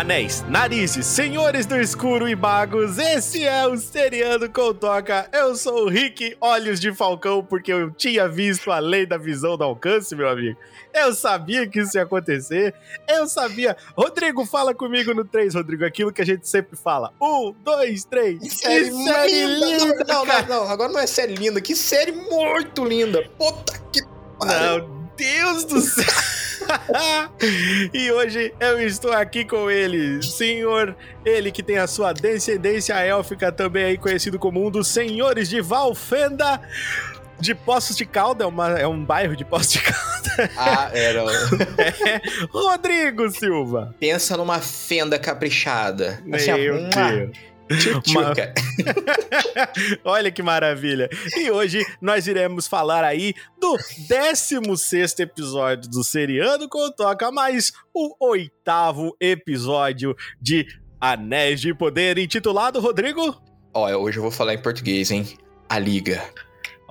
[0.00, 5.28] Anéis, narizes, senhores do escuro e magos, esse é o Seriano com Toca.
[5.30, 9.58] Eu sou o Rick Olhos de Falcão, porque eu tinha visto a lei da visão
[9.58, 10.58] do alcance, meu amigo.
[10.94, 12.74] Eu sabia que isso ia acontecer.
[13.06, 13.76] Eu sabia.
[13.94, 17.12] Rodrigo, fala comigo no 3, Rodrigo, aquilo que a gente sempre fala.
[17.20, 18.38] Um, dois, três.
[18.40, 20.04] Que série, que série linda!
[20.08, 23.22] Não, não, não, agora não é série linda, que série muito linda!
[23.36, 24.00] Puta que
[24.38, 24.88] pariu!
[24.88, 26.06] Meu Deus do céu!
[27.92, 33.52] e hoje eu estou aqui com ele, senhor, ele que tem a sua descendência élfica,
[33.52, 36.60] também aí conhecido como um dos senhores de Valfenda
[37.38, 40.50] de Poços de Calda, é, uma, é um bairro de Poços de Calda.
[40.56, 41.20] Ah, era.
[41.78, 43.94] é, Rodrigo Silva.
[43.98, 46.22] Pensa numa fenda caprichada.
[46.32, 47.36] Assim, Meu Deus.
[47.78, 48.52] Tchutchuca.
[50.04, 51.08] Olha que maravilha.
[51.36, 53.76] E hoje nós iremos falar aí do
[54.08, 60.66] 16 episódio do Seriano com Toca, mais o oitavo episódio de
[61.00, 63.40] Anéis de Poder, intitulado, Rodrigo?
[63.72, 65.26] Olha, hoje eu vou falar em português, hein?
[65.68, 66.22] A Liga.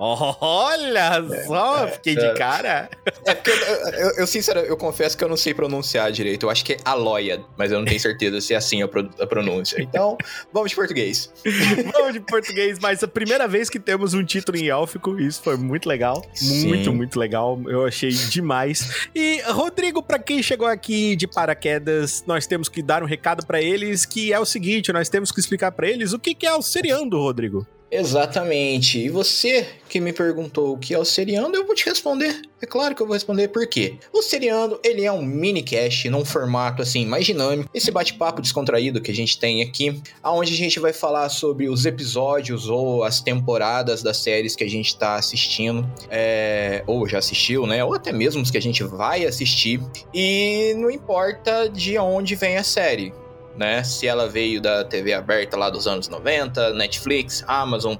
[0.02, 2.88] Olha só, é, fiquei de cara.
[3.26, 6.46] É porque eu, eu, eu, sinceramente, eu confesso que eu não sei pronunciar direito.
[6.46, 9.26] Eu acho que é Aloia, mas eu não tenho certeza se é assim a, a
[9.26, 9.76] pronúncia.
[9.78, 10.16] Então,
[10.54, 11.30] vamos de português.
[11.92, 15.58] vamos de português, mas a primeira vez que temos um título em élfico, isso foi
[15.58, 16.24] muito legal.
[16.32, 16.68] Sim.
[16.68, 17.60] Muito, muito legal.
[17.66, 19.08] Eu achei demais.
[19.14, 23.60] E, Rodrigo, para quem chegou aqui de paraquedas, nós temos que dar um recado para
[23.60, 26.54] eles que é o seguinte: nós temos que explicar para eles o que, que é
[26.54, 27.66] o seriando, Rodrigo.
[27.90, 28.98] Exatamente.
[28.98, 32.40] E você que me perguntou o que é o seriando, eu vou te responder.
[32.62, 33.96] É claro que eu vou responder por quê.
[34.12, 37.68] O seriando, ele é um mini cast num formato assim mais dinâmico.
[37.74, 41.84] Esse bate-papo descontraído que a gente tem aqui, aonde a gente vai falar sobre os
[41.84, 47.66] episódios ou as temporadas das séries que a gente está assistindo, é, ou já assistiu,
[47.66, 47.84] né?
[47.84, 49.80] Ou até mesmo os que a gente vai assistir.
[50.14, 53.12] E não importa de onde vem a série
[53.60, 53.84] né?
[53.84, 57.94] Se ela veio da TV aberta lá dos anos 90, Netflix, Amazon,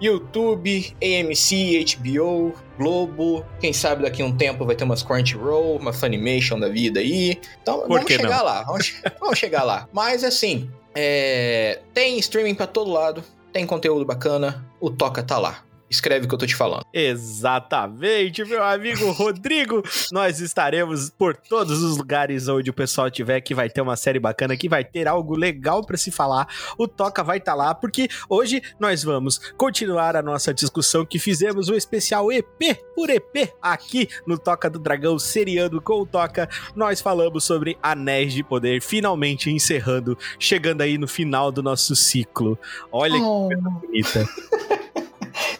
[0.00, 5.92] YouTube, AMC, HBO, Globo, quem sabe daqui a um tempo vai ter umas Crunchyroll, uma
[5.92, 7.38] Funimation da vida aí.
[7.60, 8.44] Então vamos chegar não?
[8.44, 9.86] lá, vamos, vamos chegar lá.
[9.92, 15.62] Mas assim, é, tem streaming para todo lado, tem conteúdo bacana, o Toca tá lá
[15.92, 16.84] escreve o que eu tô te falando.
[16.92, 19.82] Exatamente, meu amigo Rodrigo.
[20.10, 24.18] nós estaremos por todos os lugares onde o pessoal tiver que vai ter uma série
[24.18, 26.48] bacana, que vai ter algo legal para se falar.
[26.78, 31.18] O Toca vai estar tá lá, porque hoje nós vamos continuar a nossa discussão que
[31.18, 36.48] fizemos o especial EP por EP aqui no Toca do Dragão, seriando com o Toca.
[36.74, 42.58] Nós falamos sobre Anéis de Poder, finalmente encerrando, chegando aí no final do nosso ciclo.
[42.90, 43.48] Olha oh.
[43.48, 44.28] que coisa bonita.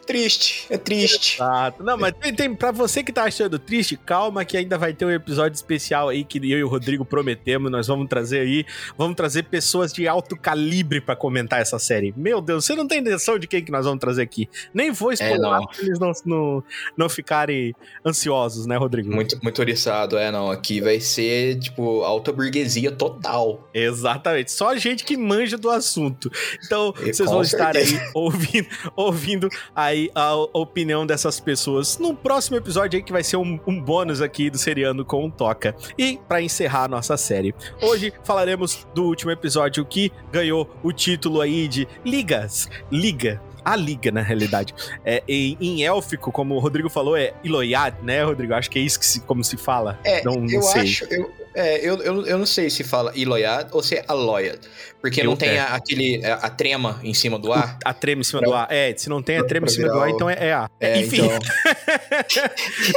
[0.06, 1.36] triste, é triste.
[1.36, 1.82] Exato.
[1.82, 5.04] Não, mas tem, tem, pra você que tá achando triste, calma que ainda vai ter
[5.04, 7.70] um episódio especial aí que eu e o Rodrigo prometemos.
[7.70, 8.64] Nós vamos trazer aí,
[8.96, 12.12] vamos trazer pessoas de alto calibre para comentar essa série.
[12.16, 14.48] Meu Deus, você não tem noção de quem que nós vamos trazer aqui.
[14.74, 16.64] Nem vou é, spoiler é, pra eles não, não,
[16.96, 17.74] não ficarem
[18.04, 19.12] ansiosos, né, Rodrigo?
[19.12, 20.50] Muito, muito oriçado, é, não.
[20.50, 23.68] Aqui vai ser, tipo, alta burguesia total.
[23.72, 24.50] Exatamente.
[24.52, 26.30] Só gente que manja do assunto.
[26.64, 27.80] Então, e vocês vão certeza.
[27.80, 33.22] estar aí ouvindo, ouvindo aí a, opinião dessas pessoas no próximo episódio aí, que vai
[33.22, 35.74] ser um, um bônus aqui do Seriano com o Toca.
[35.98, 41.40] E para encerrar a nossa série, hoje falaremos do último episódio que ganhou o título
[41.40, 42.68] aí de Ligas.
[42.90, 44.74] Liga a liga, na realidade.
[45.04, 48.54] É, em, em, élfico, como o Rodrigo falou, é Iloiad, né, Rodrigo?
[48.54, 49.98] Acho que é isso que se, como se fala.
[50.04, 50.82] É, não, não eu sei.
[50.82, 51.04] acho.
[51.04, 54.60] Eu, é, eu, eu, eu não sei se fala Iloiad ou se é Aloiad.
[55.02, 57.76] Porque eu não tem a, aquele, a, a, trema em cima do A.
[57.84, 58.68] A trema em cima pra, do A.
[58.70, 60.70] É, se não tem a trema em cima do A, então é, é A.
[60.80, 61.22] É, Enfim.
[61.24, 61.38] Então...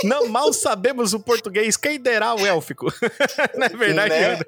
[0.06, 2.94] não mal sabemos o português, quem derá o élfico.
[3.58, 4.10] não é verdade?
[4.10, 4.40] Né?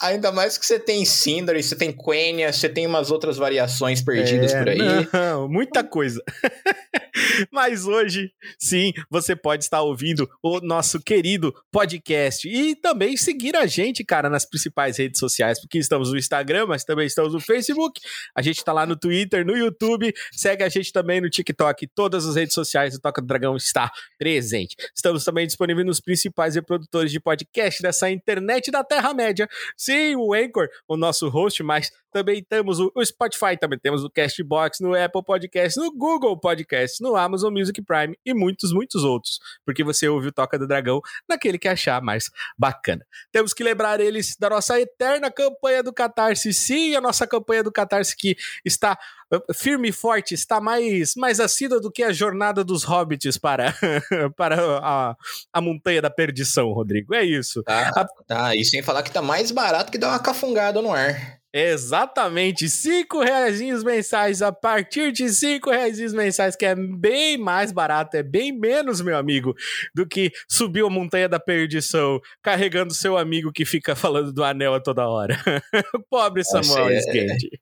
[0.00, 4.54] Ainda mais que você tem Sindri, você tem Quenya, você tem umas outras variações perdidas
[4.54, 4.78] é, por aí.
[5.12, 6.22] Não, muita coisa.
[7.52, 13.66] Mas hoje, sim, você pode estar ouvindo o nosso querido podcast e também seguir a
[13.66, 18.00] gente, cara, nas principais redes sociais, porque estamos no Instagram, mas também estamos no Facebook,
[18.34, 22.26] a gente tá lá no Twitter, no YouTube, segue a gente também no TikTok, todas
[22.26, 24.76] as redes sociais do Toca do Dragão está presente.
[24.94, 29.48] Estamos também disponíveis nos principais reprodutores de podcast dessa internet da Terra-média.
[29.76, 34.80] Sim, o Anchor, o nosso host, mas também temos o Spotify, também temos o Castbox,
[34.80, 39.84] no Apple Podcast, no Google Podcast, no Amazon Music Prime e muitos, muitos outros, porque
[39.84, 43.04] você ouve o Toca do Dragão naquele que achar mais bacana.
[43.32, 46.52] Temos que lembrar eles da nossa eterna campanha do Catarse.
[46.52, 48.98] Sim, a nossa campanha do Catarse que está
[49.32, 53.74] uh, firme e forte, está mais, mais assídua do que a jornada dos hobbits para,
[54.36, 55.16] para a,
[55.52, 57.14] a montanha da perdição, Rodrigo.
[57.14, 57.62] É isso.
[57.62, 60.92] Tá, A- tá, e sem falar que tá mais barato que dar uma cafungada no
[60.92, 61.38] ar.
[61.58, 68.14] Exatamente, cinco reais mensais, a partir de cinco reais mensais, que é bem mais barato,
[68.14, 69.54] é bem menos, meu amigo,
[69.94, 74.74] do que subir a montanha da perdição, carregando seu amigo que fica falando do anel
[74.74, 75.34] a toda hora.
[76.10, 77.60] Pobre Nossa, Samuel é- Skate.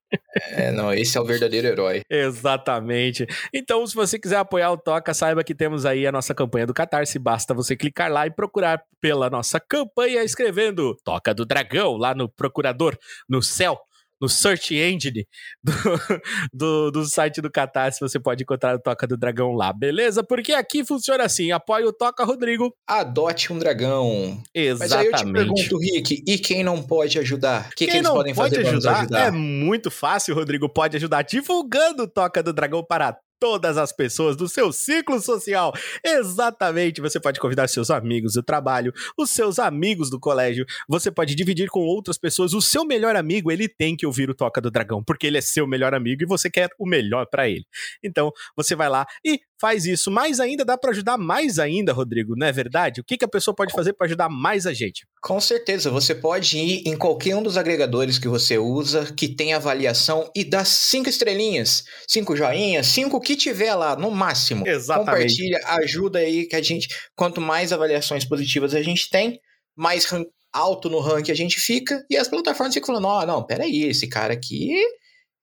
[0.50, 2.02] É, não, esse é o verdadeiro herói.
[2.10, 3.26] Exatamente.
[3.52, 6.74] Então, se você quiser apoiar o Toca, saiba que temos aí a nossa campanha do
[6.74, 7.18] Catarse.
[7.18, 12.28] Basta você clicar lá e procurar pela nossa campanha escrevendo Toca do Dragão lá no
[12.28, 12.96] procurador,
[13.28, 13.78] no céu.
[14.24, 15.26] No search engine
[15.62, 15.72] do,
[16.50, 20.24] do, do site do Catarse, você pode encontrar o Toca do Dragão lá, beleza?
[20.24, 22.74] Porque aqui funciona assim: apoia o Toca Rodrigo.
[22.88, 24.42] Adote um dragão.
[24.78, 25.32] Mas aí eu te Exatamente.
[25.34, 27.66] pergunto, Rick, e quem não pode ajudar?
[27.66, 29.26] O que, que Quem eles não podem pode fazer ajudar, ajudar?
[29.26, 30.70] É muito fácil, Rodrigo.
[30.70, 35.70] Pode ajudar divulgando o Toca do Dragão para todas as pessoas do seu ciclo social.
[36.02, 37.02] Exatamente.
[37.02, 40.64] Você pode convidar seus amigos do trabalho, os seus amigos do colégio.
[40.88, 42.54] Você pode dividir com outras pessoas.
[42.54, 45.42] O seu melhor amigo, ele tem que ouvir o Toca do Dragão, porque ele é
[45.42, 47.66] seu melhor amigo e você quer o melhor para ele.
[48.02, 50.10] Então, você vai lá e faz isso.
[50.10, 53.00] Mais ainda, dá para ajudar mais ainda, Rodrigo, não é verdade?
[53.00, 55.06] O que, que a pessoa pode fazer para ajudar mais a gente?
[55.20, 59.54] Com certeza, você pode ir em qualquer um dos agregadores que você usa, que tem
[59.54, 64.66] avaliação e dá cinco estrelinhas, cinco joinhas, cinco que tiver lá, no máximo.
[64.66, 65.06] Exatamente.
[65.06, 69.40] Compartilha, ajuda aí que a gente, quanto mais avaliações positivas a gente tem,
[69.76, 70.06] mais
[70.52, 74.06] alto no ranking a gente fica, e as plataformas ficam falando, ó, não, peraí, esse
[74.06, 74.72] cara aqui,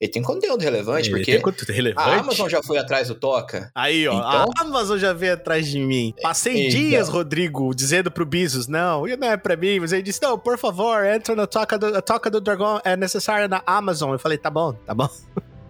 [0.01, 2.09] ele tem conteúdo relevante, Ele porque tem conteúdo relevante.
[2.09, 4.49] a Amazon já foi atrás do Toca, Aí, ó, Então?
[4.57, 6.13] a Amazon já veio atrás de mim.
[6.23, 6.79] Passei Então.
[6.79, 9.79] dias, Rodrigo, dizendo pro Bezos, não, isso não é pra mim.
[9.79, 12.97] Mas ele disse, não, por favor, entra na Toca do, a Toca do Dragão, é
[12.97, 14.11] necessária na Amazon.
[14.11, 15.07] Eu falei, tá bom, tá bom.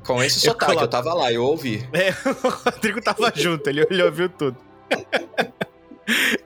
[0.06, 1.88] com esse Eu sotaque, eu, coloco- tava lá, eu ouvi.
[1.92, 2.10] É,
[2.48, 4.56] o Rodrigo tava junto, ele, ele ouviu tudo.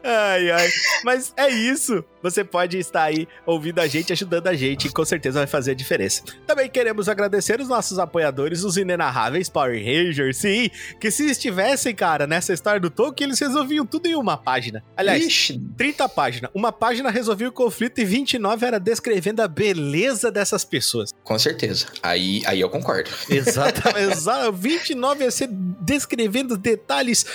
[0.04, 0.70] Ai, ai.
[1.04, 2.04] Mas é isso.
[2.22, 5.72] Você pode estar aí ouvindo a gente, ajudando a gente, e com certeza vai fazer
[5.72, 6.24] a diferença.
[6.48, 10.70] Também queremos agradecer os nossos apoiadores, os inenarráveis Power Rangers, sim,
[11.00, 14.84] que se estivessem, cara, nessa história do Tolkien, eles resolviam tudo em uma página.
[14.98, 16.52] Aliás, Ixi, 30 páginas.
[16.54, 21.12] Uma página resolvia o conflito e 29 era descrevendo a beleza dessas pessoas.
[21.24, 21.88] com certeza.
[22.02, 23.10] Aí, aí eu concordo.
[23.30, 24.12] Exatamente.
[24.12, 27.26] Exa 29 ia ser descrevendo detalhes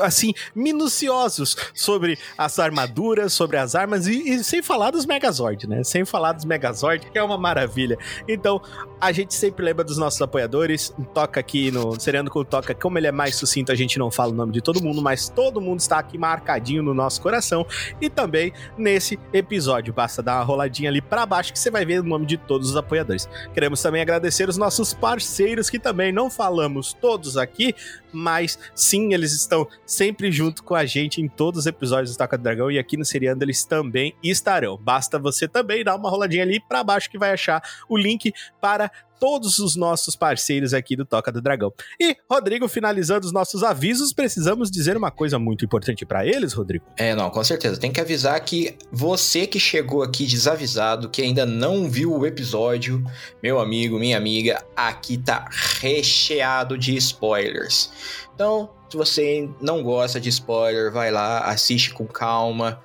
[0.00, 5.82] assim, minuciosos sobre as armaduras, sobre as armas e, e sem falar dos Megazord, né?
[5.84, 7.98] Sem falar dos Megazord, que é uma maravilha.
[8.28, 8.60] Então,
[9.00, 10.94] a gente sempre lembra dos nossos apoiadores.
[11.12, 14.32] Toca aqui no Seriando com Toca, como ele é mais sucinto, a gente não fala
[14.32, 17.66] o nome de todo mundo, mas todo mundo está aqui marcadinho no nosso coração
[18.00, 19.92] e também nesse episódio.
[19.92, 22.70] Basta dar uma roladinha ali para baixo que você vai ver o nome de todos
[22.70, 23.28] os apoiadores.
[23.52, 27.74] Queremos também agradecer os nossos parceiros que também não falamos todos aqui,
[28.12, 32.38] mas sim, eles estão sempre junto com a gente em todos os episódios do Toca
[32.38, 34.76] do Dragão e aqui no Seriando eles também estarão.
[34.76, 38.90] Basta você também dar uma roladinha ali para baixo que vai achar o link para
[39.22, 41.72] todos os nossos parceiros aqui do Toca do Dragão.
[42.00, 46.84] E, Rodrigo, finalizando os nossos avisos, precisamos dizer uma coisa muito importante para eles, Rodrigo.
[46.96, 47.78] É, não, com certeza.
[47.78, 53.00] Tem que avisar que você que chegou aqui desavisado, que ainda não viu o episódio,
[53.40, 55.48] meu amigo, minha amiga, aqui tá
[55.80, 57.92] recheado de spoilers.
[58.34, 62.78] Então, se você não gosta de spoiler, vai lá, assiste com calma.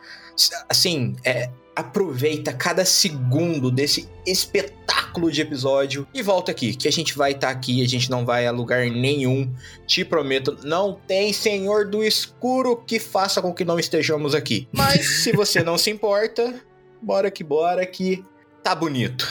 [0.69, 7.17] Assim, é, aproveita cada segundo desse espetáculo de episódio e volta aqui, que a gente
[7.17, 9.53] vai estar aqui, a gente não vai a lugar nenhum.
[9.85, 14.65] Te prometo, não tem senhor do escuro que faça com que não estejamos aqui.
[14.71, 16.53] Mas se você não se importa,
[17.01, 18.23] bora que bora que
[18.63, 19.27] tá bonito.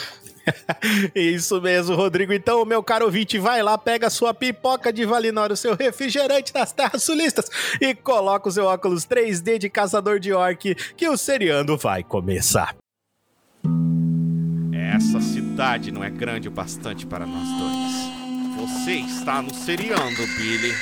[1.15, 2.33] Isso mesmo, Rodrigo.
[2.33, 6.71] Então, meu caro ouvinte, vai lá, pega sua pipoca de Valinor, o seu refrigerante das
[6.71, 7.49] terras sulistas
[7.81, 12.75] e coloca o seu óculos 3D de caçador de orc, que o seriando vai começar.
[14.73, 18.17] Essa cidade não é grande o bastante para nós dois.
[18.69, 20.73] Você está no seriando, Billy.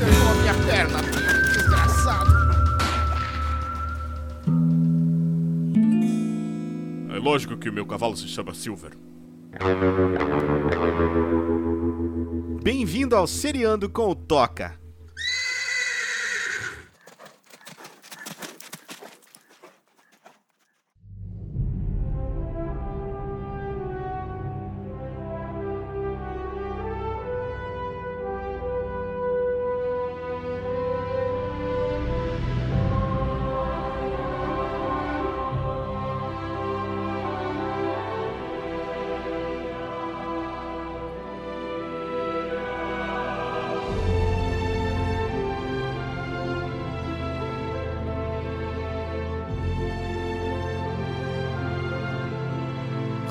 [0.00, 0.98] Acertou a minha perna,
[1.52, 2.30] desgraçado.
[7.14, 8.92] É lógico que o meu cavalo se chama Silver.
[12.62, 14.79] Bem-vindo ao Seriando com o Toca.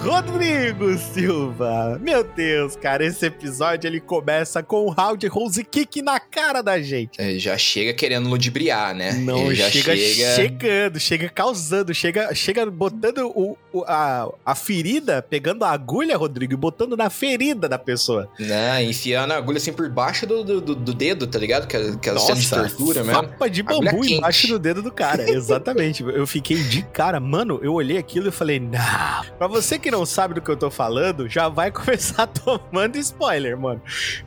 [0.04, 2.00] Rodrigo Silva.
[2.02, 6.82] Meu Deus, cara, esse episódio ele começa com um round rose kick na cara da
[6.82, 7.20] gente.
[7.22, 9.12] É, já chega querendo ludibriar, né?
[9.14, 15.22] Não, Ele já chega, chegando, chega causando, chega, chega botando o, o- a, a ferida,
[15.22, 18.30] pegando a agulha, Rodrigo, e botando na ferida da pessoa.
[18.40, 21.68] Né, enfiando a agulha assim por baixo do, do, do- do dedo, tá ligado?
[21.68, 23.22] Que, aquela cena de tortura mesmo.
[23.22, 25.28] Fapa de bambu embaixo do dedo do cara.
[25.30, 26.04] Exatamente.
[26.04, 27.20] eu fiquei de cara.
[27.20, 28.80] Mano, eu olhei aquilo e falei, não.
[29.38, 33.58] Pra você que não sabe do que eu tô falando, já vai começar tomando spoiler,
[33.58, 33.82] mano.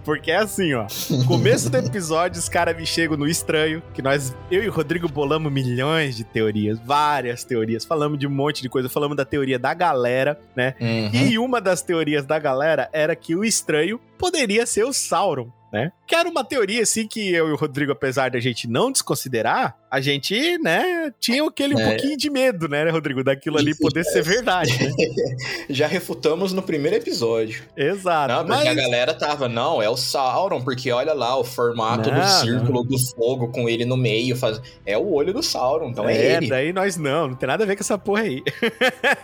[0.05, 0.87] Porque é assim, ó.
[1.27, 5.09] Começo do episódio, os caras me chegam no estranho, que nós, eu e o Rodrigo
[5.09, 7.85] bolamos milhões de teorias, várias teorias.
[7.85, 8.89] Falamos de um monte de coisa.
[8.89, 10.75] Falamos da teoria da galera, né?
[10.81, 11.11] Uhum.
[11.13, 15.93] E uma das teorias da galera era que o estranho poderia ser o Sauron, né?
[16.13, 19.75] Que era uma teoria, assim, que eu e o Rodrigo, apesar da gente não desconsiderar,
[19.91, 21.89] a gente, né, tinha aquele um É.
[21.89, 24.91] pouquinho de medo, né, Rodrigo, daquilo ali poder ser verdade, né?
[25.71, 27.63] Já refutamos no primeiro episódio.
[27.75, 28.31] Exato.
[28.31, 28.67] Não, mas...
[28.67, 32.85] a galera tava, não, é o Sauron, porque olha lá o formato Não, do círculo
[32.85, 34.37] do fogo com ele no meio.
[34.37, 34.61] Faz...
[34.85, 36.49] É o olho do Sauron, então é, é, ele.
[36.49, 38.43] daí nós não, não tem nada a ver com essa porra aí.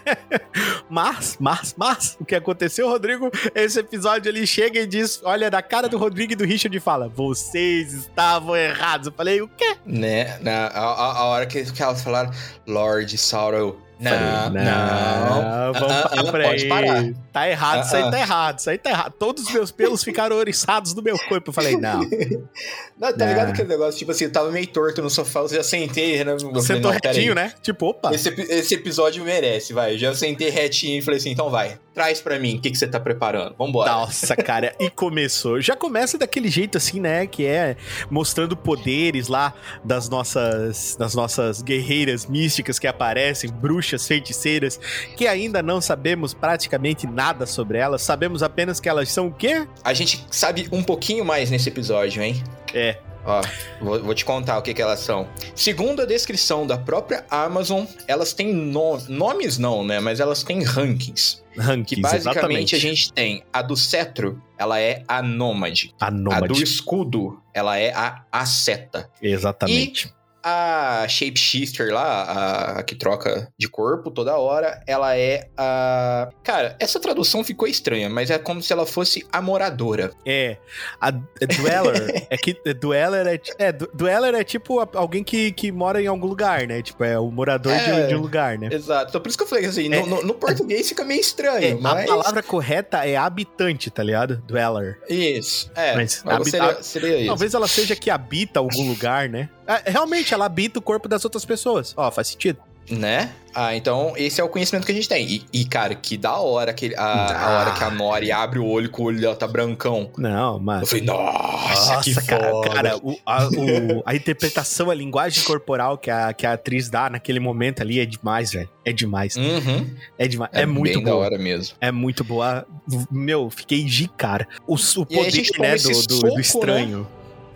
[0.88, 3.30] mas, mas, mas, o que aconteceu, Rodrigo?
[3.54, 6.80] Esse episódio ele chega e diz: olha na cara do Rodrigo e do Richard e
[6.80, 9.06] fala: vocês estavam errados.
[9.08, 9.76] Eu falei: o quê?
[9.86, 10.38] Né?
[10.40, 10.80] Na, a,
[11.20, 12.30] a- hora que, que elas falaram,
[12.66, 13.76] Lord Sauron.
[14.00, 15.72] Não, Falei, não.
[15.72, 16.68] vamos Ah, parar ah, por pode aí.
[16.68, 17.04] parar.
[17.32, 19.12] Tá errado, isso aí Ah, tá errado, isso aí tá errado.
[19.18, 21.50] Todos os meus pelos ficaram oriçados no meu corpo.
[21.50, 21.98] Eu falei, não.
[22.96, 23.26] Não, tá Não.
[23.28, 23.98] ligado aquele negócio?
[23.98, 26.36] Tipo assim, eu tava meio torto no sofá, eu já sentei, né?
[26.60, 27.52] Sentou não, retinho, né?
[27.62, 28.12] Tipo, opa.
[28.12, 29.94] Esse, esse episódio merece, vai.
[29.94, 32.78] Eu já sentei retinho e falei assim, então vai, traz pra mim, o que, que
[32.78, 33.56] você tá preparando?
[33.58, 33.90] Vambora.
[33.90, 35.60] Nossa, cara, e começou.
[35.60, 37.26] Já começa daquele jeito assim, né?
[37.26, 37.76] Que é
[38.08, 39.52] mostrando poderes lá
[39.84, 44.78] das nossas, das nossas guerreiras místicas que aparecem, bruxas, feiticeiras,
[45.16, 48.00] que ainda não sabemos praticamente nada sobre elas.
[48.00, 49.66] Sabemos apenas que elas são o quê?
[49.82, 52.40] A gente sabe um pouquinho mais nesse episódio, hein?
[52.72, 52.98] É.
[53.30, 53.42] Ó,
[53.80, 55.28] vou, vou te contar o que, que elas são.
[55.54, 60.00] Segundo a descrição da própria Amazon, elas têm no- nomes não, né?
[60.00, 61.42] Mas elas têm rankings.
[61.54, 62.76] Rankings, Que basicamente exatamente.
[62.76, 65.94] a gente tem a do cetro, ela é a nômade.
[66.00, 66.62] A A do nômade.
[66.62, 69.10] escudo, ela é a asceta.
[69.20, 70.10] Exatamente.
[70.42, 76.28] A shapeshifter lá, a, a que troca de corpo toda hora, ela é a.
[76.44, 80.12] Cara, essa tradução ficou estranha, mas é como se ela fosse a moradora.
[80.24, 80.56] É.
[81.00, 81.08] A
[81.40, 82.26] é Dweller.
[82.30, 83.72] é que é, Dweller é, é.
[83.72, 86.82] Dweller é tipo a- alguém que, que mora em algum lugar, né?
[86.82, 88.06] Tipo, é o morador de, É.
[88.06, 88.68] de um lugar, né?
[88.72, 89.08] Exato.
[89.10, 90.00] Então por isso que eu falei assim, É.
[90.00, 92.06] no, no- no português fica meio É, estranho, A mas.
[92.06, 94.36] palavra correta é habitante, tá ligado?
[94.46, 95.00] Dweller.
[95.08, 95.70] Isso.
[95.74, 97.26] É, Mas mas habita- seria, seria isso.
[97.26, 99.48] Talvez ela seja que habita algum lugar, né?
[99.68, 101.92] É, realmente, ela habita o corpo das outras pessoas.
[101.96, 102.58] Ó, faz sentido.
[102.90, 103.30] Né?
[103.54, 105.26] Ah, então esse é o conhecimento que a gente tem.
[105.28, 107.60] E, e, cara, que da hora que a, a Ah.
[107.60, 110.10] hora que a Nori abre o olho que o olho dela tá brancão.
[110.16, 110.88] Não, Eu mas.
[110.88, 112.70] falei, nossa, que cara, foda.
[112.70, 117.10] cara o- a, o- a interpretação, a linguagem corporal que a, que a atriz dá
[117.10, 118.70] naquele momento ali é demais, velho.
[118.86, 119.36] É demais.
[119.36, 119.94] Uhum.
[120.16, 120.50] É demais.
[120.54, 121.24] É, É, muito bem da boa.
[121.26, 121.76] hora mesmo.
[121.82, 122.66] É muito boa.
[123.10, 124.48] Meu, fiquei de cara.
[124.66, 127.06] O, o a poder, né, do, do- soco, do estranho.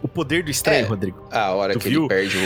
[0.03, 0.89] O poder do estranho, É.
[0.89, 1.29] Rodrigo.
[1.31, 2.03] A hora Tu que viu?
[2.03, 2.37] ele perde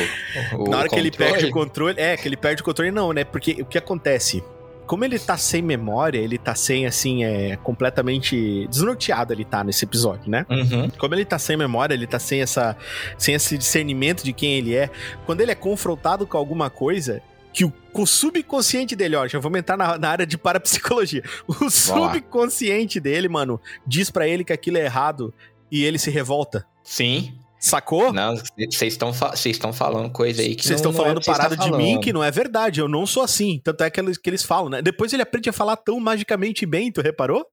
[0.53, 1.33] o, o Na hora que ele controle.
[1.33, 2.01] perde o controle.
[2.01, 3.25] É, que ele perde o controle, não, né?
[3.25, 4.45] Porque o que acontece?
[4.87, 9.85] Como ele tá sem memória, ele tá sem, assim, é completamente desnorteado, ele tá nesse
[9.85, 10.47] episódio, né?
[10.49, 10.89] Uhum.
[10.91, 12.77] Como ele tá sem memória, ele tá sem essa
[13.19, 14.89] sem esse discernimento de quem ele é.
[15.25, 17.21] Quando ele é confrontado com alguma coisa
[17.53, 21.23] que o, o subconsciente dele, ó, já vamos entrar na, na área de parapsicologia.
[21.49, 25.33] O subconsciente dele, mano, diz pra ele que aquilo é errado
[25.71, 26.65] e ele se revolta.
[26.85, 27.35] Sim.
[27.67, 28.13] Sacou?
[28.13, 31.37] Não, vocês estão vocês estão falando coisa aí que Vocês não- estão é falando vocês
[31.37, 32.81] parada tá de mim que não é verdade.
[32.81, 33.61] Eu não sou assim.
[33.65, 34.81] Tanto é que eles, que eles falam, né?
[34.83, 37.45] Depois ele aprende a falar tão magicamente bem, tu reparou?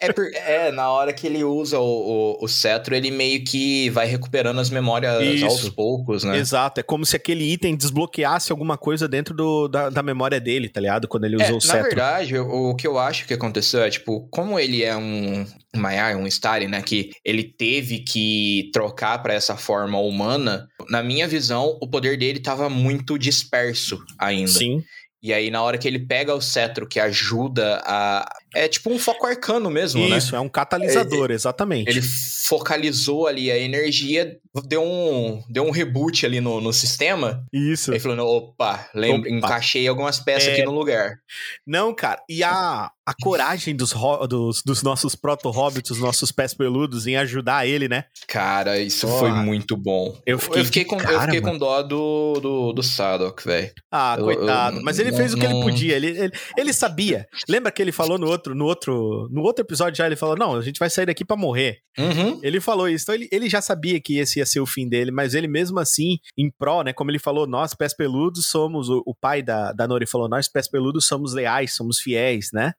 [0.00, 3.88] É, por- é, na hora que ele usa o, o, o cetro, ele meio que
[3.90, 5.46] vai recuperando as memórias Isso.
[5.46, 6.36] aos poucos, né?
[6.38, 6.80] Exato.
[6.80, 10.80] É como se aquele item desbloqueasse alguma coisa dentro do- da, da memória dele, tá
[10.80, 11.08] ligado?
[11.08, 11.82] Quando ele É, usou o na cetro.
[11.84, 16.16] verdade, o, o que eu acho que aconteceu é, tipo, como ele é um Maiar,
[16.16, 21.78] um Stalin, né, que ele teve que trocar pra essa forma humana, na minha visão,
[21.80, 24.50] o poder dele tava muito disperso ainda.
[24.50, 24.82] Sim.
[25.22, 28.26] E aí, na hora que ele pega o cetro, que ajuda a...
[28.54, 30.16] É tipo um foco arcano mesmo, né?
[30.16, 31.90] Isso, é um catalisador, exatamente.
[31.90, 37.44] Ele focalizou ali a energia, deu um, deu um reboot ali no, no sistema.
[37.52, 37.92] Isso.
[37.92, 39.38] Aí falou, opa, lembra, Opa.
[39.38, 40.52] encaixei algumas peças É.
[40.52, 41.14] aqui no lugar.
[41.66, 42.20] Não, cara.
[42.28, 43.92] E a, a coragem dos,
[44.28, 48.04] dos, dos nossos proto-hobbits, os nossos pés peludos, em ajudar ele, né?
[48.26, 49.18] Cara, isso Porra.
[49.20, 50.18] foi muito bom.
[50.26, 51.52] Eu fiquei de com, eu cara, fiquei mano.
[51.52, 53.70] com dó do, do, do Sadok, velho.
[53.90, 54.78] Ah, Eu- coitado.
[54.78, 55.94] eu- Mas ele não- fez o que ele não- podia.
[55.96, 57.26] Ele, ele, ele sabia.
[57.48, 60.06] Lembra que ele falou no outro, no outro, no outro episódio já?
[60.06, 61.78] Ele falou: Não, a gente vai sair daqui pra morrer.
[61.98, 62.40] Uhum.
[62.42, 63.04] Ele falou isso.
[63.04, 65.78] Então ele, ele já sabia que esse ia ser o fim dele, mas ele mesmo
[65.78, 66.92] assim, em pró, né?
[66.92, 68.88] Como ele falou, nós, pés peludos, somos.
[68.88, 72.74] O, o pai da, da Nori falou: Nós, pés peludos, somos leais, somos fiéis, né?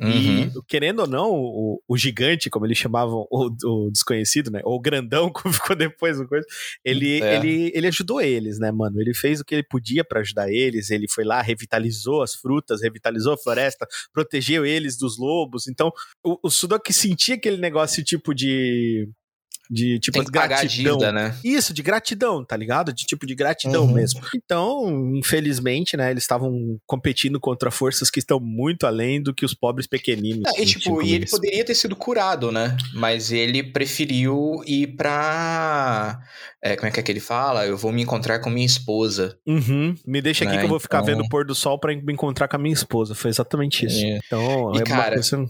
[0.00, 0.42] Uhum.
[0.42, 4.60] E, querendo ou não, o, o gigante, como eles chamavam, o, o desconhecido, né?
[4.64, 6.44] Ou o grandão, como ficou depois, coisa,
[6.84, 7.36] ele, É.
[7.36, 9.00] ele, ele ajudou eles, né, mano?
[9.00, 10.90] Ele fez o que ele podia pra ajudar eles.
[10.90, 15.66] Ele foi lá, revitalizou as frutas, revitalizou a floresta, protegeu eles dos lobos.
[15.68, 15.90] Então,
[16.22, 19.08] o, o Sudoku sentia aquele negócio tipo de.
[19.70, 20.96] De tipo Tem que pagar a gratidão.
[20.96, 21.34] dívida, né?
[21.44, 22.92] Isso, de gratidão, tá ligado?
[22.92, 23.92] De tipo de gratidão Uhum.
[23.92, 24.20] mesmo.
[24.34, 29.52] Então, infelizmente, né, eles estavam competindo contra forças que estão muito além do que os
[29.54, 30.42] pobres pequeninos.
[30.46, 32.76] Ah, e, tipo, como e ele poderia ter sido curado, né?
[32.94, 36.18] Mas ele preferiu ir pra.
[36.62, 37.66] é, como é que é que ele fala?
[37.66, 39.38] Eu vou me encontrar com minha esposa.
[39.46, 39.94] Uhum.
[40.06, 41.94] Me deixa aqui Né, que eu vou ficar então- vendo o pôr do sol pra
[41.94, 43.14] me encontrar com a minha esposa.
[43.14, 44.04] Foi exatamente isso.
[44.04, 44.18] É.
[44.26, 45.44] Então, E, é cara, coisa...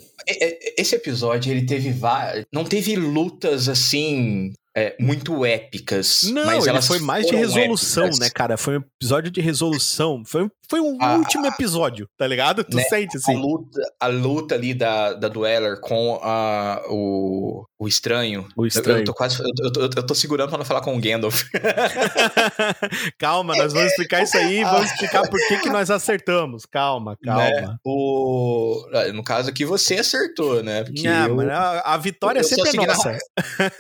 [0.77, 2.45] Esse episódio, ele teve várias.
[2.53, 4.08] Não teve lutas assim.
[4.09, 6.23] being é, muito épicas.
[6.25, 8.19] Não, mas elas foi mais de resolução, épicas.
[8.21, 8.57] né, cara?
[8.57, 10.23] Foi um episódio de resolução.
[10.27, 12.63] Foi, foi um A- último episódio, tá ligado?
[12.65, 13.37] Tu Né, sente A assim.
[13.37, 18.47] luta, a luta ali da, da Dweller com a, o, o estranho.
[18.57, 18.99] O Eu, estranho.
[19.01, 19.41] eu tô quase.
[19.41, 19.49] Eu,
[19.83, 21.43] eu eu tô segurando pra não falar com o Gandalf.
[23.19, 26.65] calma, nós vamos explicar isso aí, vamos explicar por que, que nós acertamos.
[26.67, 27.45] Calma, calma.
[27.49, 27.77] Né?
[27.85, 30.85] O, no caso aqui, você acertou, né?
[30.85, 33.19] Porque Ah, eu, mano, a, a vitória eu sempre é na- nossa.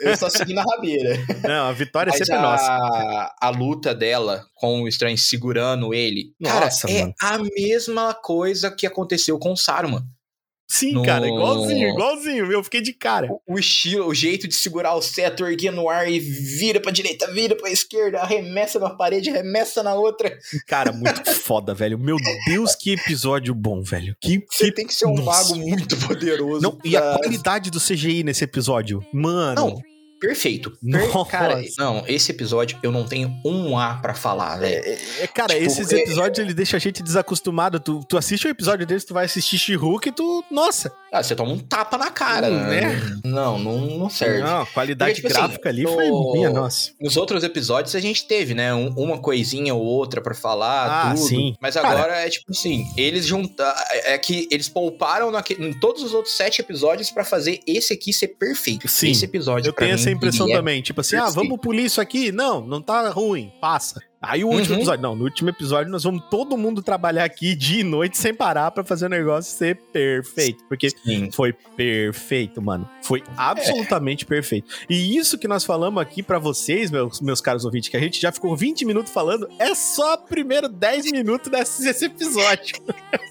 [0.01, 0.63] eu só segui na
[0.97, 1.27] rabeira.
[1.49, 3.35] Não, a vitória Mas sempre é a, nossa.
[3.41, 7.15] a luta dela com o estranho segurando ele, Nossa, cara, mano.
[7.23, 10.03] é a mesma coisa que aconteceu com o Saruman.
[10.71, 12.53] Sim, no- cara, igualzinho, igualzinho.
[12.53, 13.27] Eu fiquei de cara.
[13.47, 16.93] O, o estilo, o jeito de segurar o cetro, erguer no ar e vira pra
[16.93, 20.31] direita, vira pra esquerda, arremessa na parede, arremessa na outra.
[20.67, 21.99] Cara, muito foda, velho.
[21.99, 24.15] Meu Deus, que episódio bom, velho.
[24.21, 24.73] Que, Você que...
[24.73, 25.55] tem que ser um Nossa.
[25.55, 26.61] mago muito poderoso.
[26.61, 29.03] Não, e a qualidade do CGI nesse episódio?
[29.11, 29.55] Mano.
[29.71, 29.83] Não,
[30.21, 30.71] perfeito.
[30.71, 30.79] Per-
[31.13, 31.31] Nossa.
[31.31, 34.83] Cara, não, esse episódio eu não tenho um A pra falar, velho.
[35.21, 37.79] É, cara, Tipo, esses é- episódios ele deixa a gente desacostumado.
[37.81, 40.45] Tu, tu assiste um episódio desse, tu vai assistir She-Hulk e tu.
[40.51, 40.93] Nossa!
[41.13, 42.81] Ah, você toma um tapa na cara, Hum, né?
[42.83, 43.21] né?
[43.25, 44.41] Não, não, não serve.
[44.43, 46.91] Não, a qualidade Porque, tipo assim, gráfica ali no- foi minha, nossa.
[47.01, 48.75] Nos outros episódios a gente teve, né?
[48.75, 51.27] um- uma coisinha ou outra pra falar, Ah, tudo.
[51.27, 51.55] sim.
[51.61, 53.79] Mas Cara- agora é tipo assim, eles juntaram.
[54.05, 58.13] É que eles pouparam naque- em todos os outros sete episódios pra fazer esse aqui
[58.13, 58.87] ser perfeito.
[58.89, 60.83] Sim, esse episódio Eu pra tenho mim, essa impressão ele é- também.
[60.83, 62.33] Tipo assim, ah, vamos polir isso aqui?
[62.33, 64.01] Não, não tá ruim, passa.
[64.21, 64.81] Aí o último Uhum.
[64.81, 68.35] episódio, não, no último episódio nós vamos todo mundo trabalhar aqui dia e noite sem
[68.35, 70.65] parar pra fazer o negócio ser perfeito.
[70.69, 71.31] Porque Sim.
[71.31, 72.89] Foi perfeito, mano.
[73.01, 74.69] Foi absolutamente perfeito.
[74.91, 78.21] E isso que nós falamos aqui pra vocês, meus, meus caros ouvintes, que a gente
[78.21, 82.77] já ficou 20 minutos falando, é só o primeiro 10 minutos desse, desse episódio.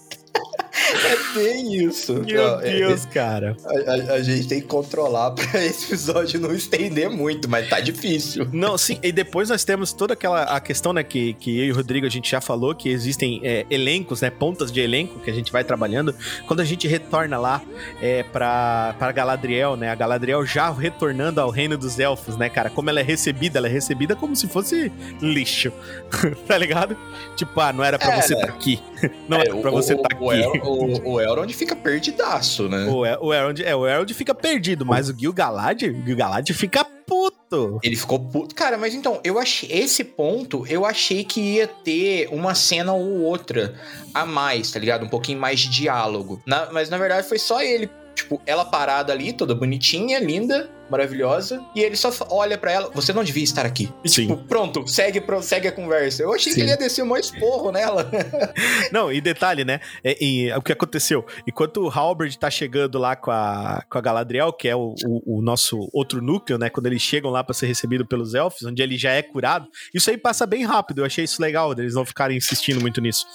[0.77, 2.13] É bem isso.
[2.23, 3.55] Meu Não, é- Deus, cara.
[3.65, 7.79] a, a- a gente tem que controlar pra esse episódio não estender muito, mas tá
[7.79, 8.47] difícil.
[8.51, 11.71] Não, sim, e depois nós temos toda aquela a questão, né, que, que eu e
[11.71, 15.29] o Rodrigo a gente já falou, que existem é, elencos, né, pontas de elenco que
[15.29, 16.13] a gente vai trabalhando.
[16.47, 17.61] Quando a gente retorna lá
[18.01, 22.69] é, pra, pra Galadriel, né, a Galadriel já retornando ao reino dos elfos, né, cara,
[22.69, 25.71] como ela é recebida, ela é recebida como se fosse lixo,
[26.47, 26.95] tá ligado?
[27.35, 28.41] Tipo, ah, não era pra É, você né?
[28.41, 28.79] tá aqui,
[29.27, 30.59] não era pra o- você o, tá o, aqui.
[30.67, 32.85] O, o Elrond fica perdidaço, né?
[32.89, 36.83] O, El- o Elrond, é, o Elrond fica perdido, mas o Gil-galad, o Gil-galad fica
[36.83, 37.79] puto.
[37.83, 38.53] Ele ficou puto.
[38.53, 39.69] Cara, mas então, eu achei.
[39.71, 43.75] Esse ponto, eu achei que ia ter uma cena ou outra
[44.13, 45.05] a mais, tá ligado?
[45.05, 46.41] Um pouquinho mais de diálogo.
[46.45, 47.89] Na- mas na verdade foi só ele.
[48.13, 51.63] Tipo, ela parada ali, toda bonitinha, linda, maravilhosa.
[51.75, 53.91] E ele só olha pra ela, você não devia estar aqui.
[54.03, 54.27] E Sim.
[54.27, 56.23] tipo, pronto, segue, segue a conversa.
[56.23, 56.55] Eu achei Sim.
[56.55, 58.09] que ele ia descer um esporro nela.
[58.91, 59.79] Não, e detalhe, né?
[60.03, 61.25] É, e o que aconteceu?
[61.47, 65.37] Enquanto o Halberd tá chegando lá com a, com a Galadriel, que é o, o-
[65.37, 66.69] o nosso outro núcleo, né?
[66.69, 70.09] Quando eles chegam lá pra ser recebido pelos elfos, onde ele já é curado, isso
[70.09, 71.01] aí passa bem rápido.
[71.01, 73.25] Eu achei isso legal, eles não ficarem insistindo muito nisso.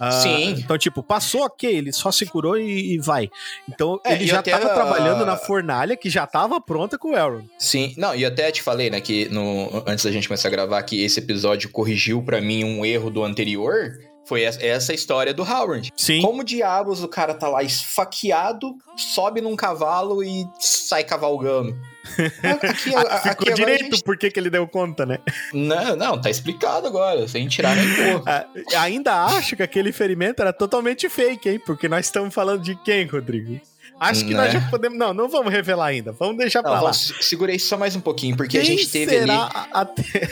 [0.00, 0.50] Ah, Sim.
[0.58, 3.28] Então, tipo, passou ok, ele só se curou e, e vai.
[3.68, 7.16] Então, É, ele já até tava trabalhando na fornalha que já tava pronta com o
[7.16, 7.48] Elrond.
[7.58, 10.82] Sim, não, e até te falei, né, que no, antes da gente começar a gravar,
[10.82, 13.98] que esse episódio corrigiu pra mim um erro do anterior.
[14.26, 15.92] Foi essa história do Howard.
[15.94, 16.22] Sim.
[16.22, 21.76] Como diabos o cara tá lá esfaqueado, sobe num cavalo e sai cavalgando?
[22.62, 24.02] Aqui, a, Ficou aqui direito gente...
[24.02, 25.18] por que, que ele deu conta, né?
[25.52, 28.46] Não, não, tá explicado agora, sem tirar nem porra.
[28.76, 31.60] Ainda acho que aquele ferimento era totalmente fake, hein?
[31.64, 33.60] Porque nós estamos falando de quem, Rodrigo?
[33.98, 34.44] Acho que né?
[34.44, 34.98] nós já podemos.
[34.98, 36.12] Não, não vamos revelar ainda.
[36.12, 36.92] Vamos deixar não, pra lá.
[36.92, 39.30] Segurei só mais um pouquinho, porque Quem a gente teve ali.
[39.72, 40.28] Até...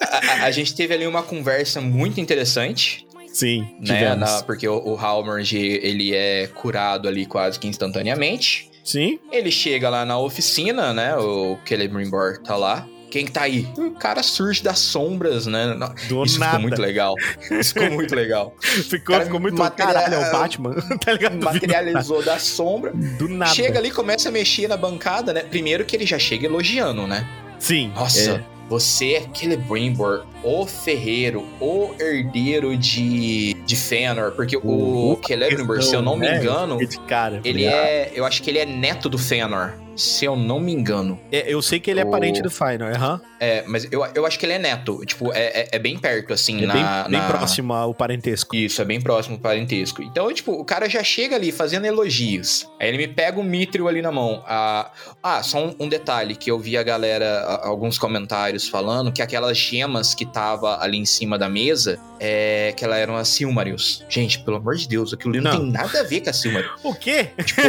[0.00, 3.06] a, a, gente teve ali uma conversa muito interessante.
[3.32, 4.14] Sim, né?
[4.14, 8.70] Na, porque o, o Halmord, ele é curado ali quase que instantaneamente.
[8.82, 9.18] Sim.
[9.30, 11.14] Ele chega lá na oficina, né?
[11.16, 12.88] O Celebrimbor tá lá.
[13.10, 13.66] Quem tá aí?
[13.76, 15.76] O cara surge das sombras, né?
[16.08, 16.52] Do Isso nada.
[16.52, 17.14] ficou muito legal.
[17.50, 18.54] Isso ficou muito legal.
[18.60, 19.94] ficou, cara, ficou muito material...
[19.94, 21.42] caralho, é o Batman, tá ligado?
[21.42, 22.92] Materializou da sombra.
[22.92, 23.54] Do nada.
[23.54, 25.40] Chega ali, começa a mexer na bancada, né?
[25.40, 27.26] Primeiro que ele já chega elogiando, né?
[27.58, 27.92] Sim.
[27.94, 28.44] Nossa, é.
[28.68, 35.94] você é Celebrimbor, o ferreiro, o herdeiro de, de Fëanor, porque o, o Celebrimbor, se
[35.94, 36.38] eu não me né?
[36.38, 40.60] engano, cara, ele é, eu acho que ele é neto do Fëanor se eu não
[40.60, 41.18] me engano.
[41.30, 43.14] É, eu sei que ele é parente do Final, aham.
[43.14, 43.28] Uhum.
[43.40, 45.04] É, mas eu, eu acho que ele é neto.
[45.04, 47.08] Tipo, é, é, é bem perto, assim, é na, bem, na...
[47.08, 48.54] bem próximo ao parentesco.
[48.54, 50.02] Isso, é bem próximo ao parentesco.
[50.02, 52.68] Então, tipo, o cara já chega ali fazendo elogios.
[52.80, 54.42] Aí ele me pega o um Mithril ali na mão.
[54.46, 59.20] Ah, ah só um, um, detalhe que eu vi a galera, alguns comentários falando que
[59.20, 64.04] aquelas gemas que tava ali em cima da mesa, é, que elas eram as Silmarils.
[64.08, 66.32] Gente, pelo amor de Deus, aquilo ali não, não tem nada a ver com a
[66.32, 66.70] Silmaril.
[66.82, 67.30] o quê?
[67.44, 67.62] Tipo,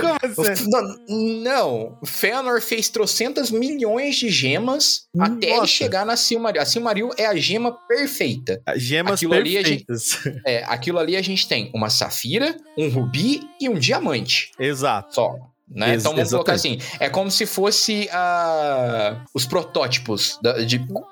[0.00, 0.70] Como assim?
[0.70, 0.96] Não,
[1.42, 5.32] não, Fëanor fez trocentas milhões de gemas Nossa.
[5.32, 6.62] até ele chegar na Silmaril.
[6.62, 8.60] A Silmaril é a gema perfeita.
[8.66, 10.18] As gemas aquilo perfeitas.
[10.24, 14.50] Ali gente, é, aquilo ali a gente tem uma safira, um rubi e um diamante.
[14.58, 15.14] Exato.
[15.14, 15.49] Só.
[15.70, 15.92] Né?
[15.92, 20.38] Ex então vamos colocar assim, é como se fosse uh, os protótipos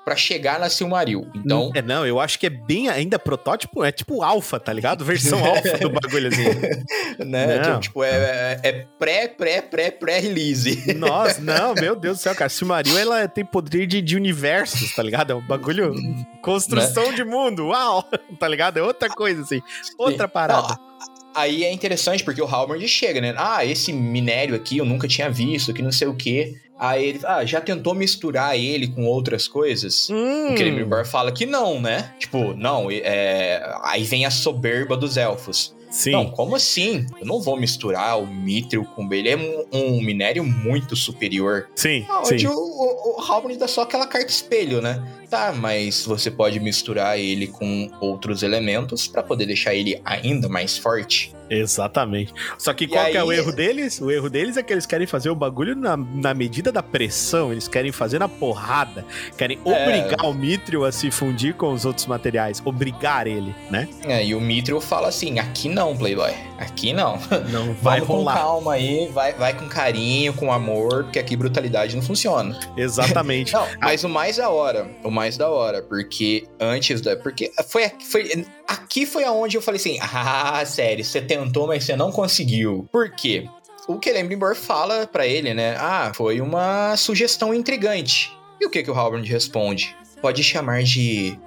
[0.03, 1.29] para chegar na Silmaril.
[1.33, 5.05] Então, é não, eu acho que é bem ainda protótipo, é tipo alfa, tá ligado?
[5.05, 6.59] Versão alfa do bagulhozinho.
[7.25, 7.61] né?
[7.61, 7.79] Não.
[7.79, 10.93] Tipo, é, é, é pré, pré, pré, pré release.
[10.99, 15.01] Nossa, não, meu Deus do céu, cara, Silmaril ela tem poder de, de universos, tá
[15.01, 15.31] ligado?
[15.31, 15.93] É um bagulho
[16.41, 17.13] construção né?
[17.13, 17.67] de mundo.
[17.67, 18.03] Uau,
[18.37, 18.77] tá ligado?
[18.77, 19.61] É outra coisa assim,
[19.97, 20.77] outra parada.
[20.77, 23.33] Não, Aí é interessante porque o Halmond chega, né?
[23.37, 26.55] Ah, esse minério aqui eu nunca tinha visto, que não sei o quê.
[26.79, 30.09] Aí ele ah, já tentou misturar ele com outras coisas.
[30.09, 30.53] Hum.
[30.53, 32.13] O Celebrimbor fala que não, né?
[32.17, 33.61] Tipo, não, é...
[33.83, 35.75] aí vem a soberba dos elfos.
[35.89, 36.11] Sim.
[36.11, 37.05] Não, como assim?
[37.19, 39.29] Eu não vou misturar o Mithril com ele.
[39.29, 41.67] É um, um minério muito superior.
[41.75, 42.05] Sim.
[42.07, 42.45] Ah, sim.
[42.45, 45.03] o, o, o dá só aquela carta espelho, né?
[45.29, 50.77] Tá, mas você pode misturar ele com outros elementos para poder deixar ele ainda mais
[50.77, 51.33] forte.
[51.49, 52.33] Exatamente.
[52.57, 53.11] Só que e qual aí...
[53.11, 53.99] que é o erro deles?
[53.99, 57.51] O erro deles é que eles querem fazer o bagulho na, na medida da pressão,
[57.51, 59.05] eles querem fazer na porrada,
[59.37, 59.69] querem é...
[59.69, 63.87] obrigar o Mithril a se fundir com os outros materiais, obrigar ele, né?
[64.05, 67.19] É, e o Mithril fala assim, aqui não, Playboy, aqui não.
[67.49, 68.35] Não vai Vamos rolar.
[68.35, 72.57] com calma aí, vai, vai com carinho, com amor, porque aqui brutalidade não funciona.
[72.77, 73.53] Exatamente.
[73.53, 77.17] não, mas o mais da hora, o mais da hora, porque antes da...
[77.17, 81.93] Porque foi, foi aqui foi aonde eu falei assim, ah, sério, você tentou, mas você
[81.93, 82.87] não conseguiu.
[82.89, 83.45] Por quê?
[83.85, 85.75] O Celebrimbor fala para ele, né?
[85.77, 88.31] Ah, foi uma sugestão intrigante.
[88.61, 89.93] E o que, que o Halbrand responde?
[90.21, 91.37] Pode chamar de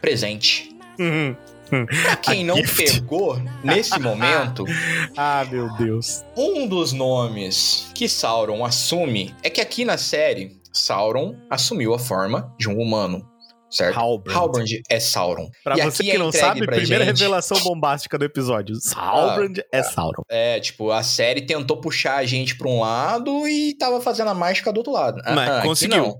[0.00, 0.74] presente.
[0.98, 1.36] Uhum.
[2.02, 4.64] Pra quem não pegou nesse momento.
[5.16, 6.24] ah, meu Deus.
[6.36, 12.54] Um dos nomes que Sauron assume é que aqui na série, Sauron assumiu a forma
[12.58, 13.30] de um humano
[13.70, 13.96] certo?
[13.96, 14.34] Halbrand.
[14.36, 15.48] Halbrand é Sauron.
[15.62, 17.18] Pra e você que é não sabe, primeira gente...
[17.18, 18.76] revelação bombástica do episódio.
[18.94, 20.22] Halbrand ah, é Sauron.
[20.28, 24.34] É, tipo, a série tentou puxar a gente pra um lado e tava fazendo a
[24.34, 25.22] mágica do outro lado.
[25.24, 26.16] Mas ah, conseguiu.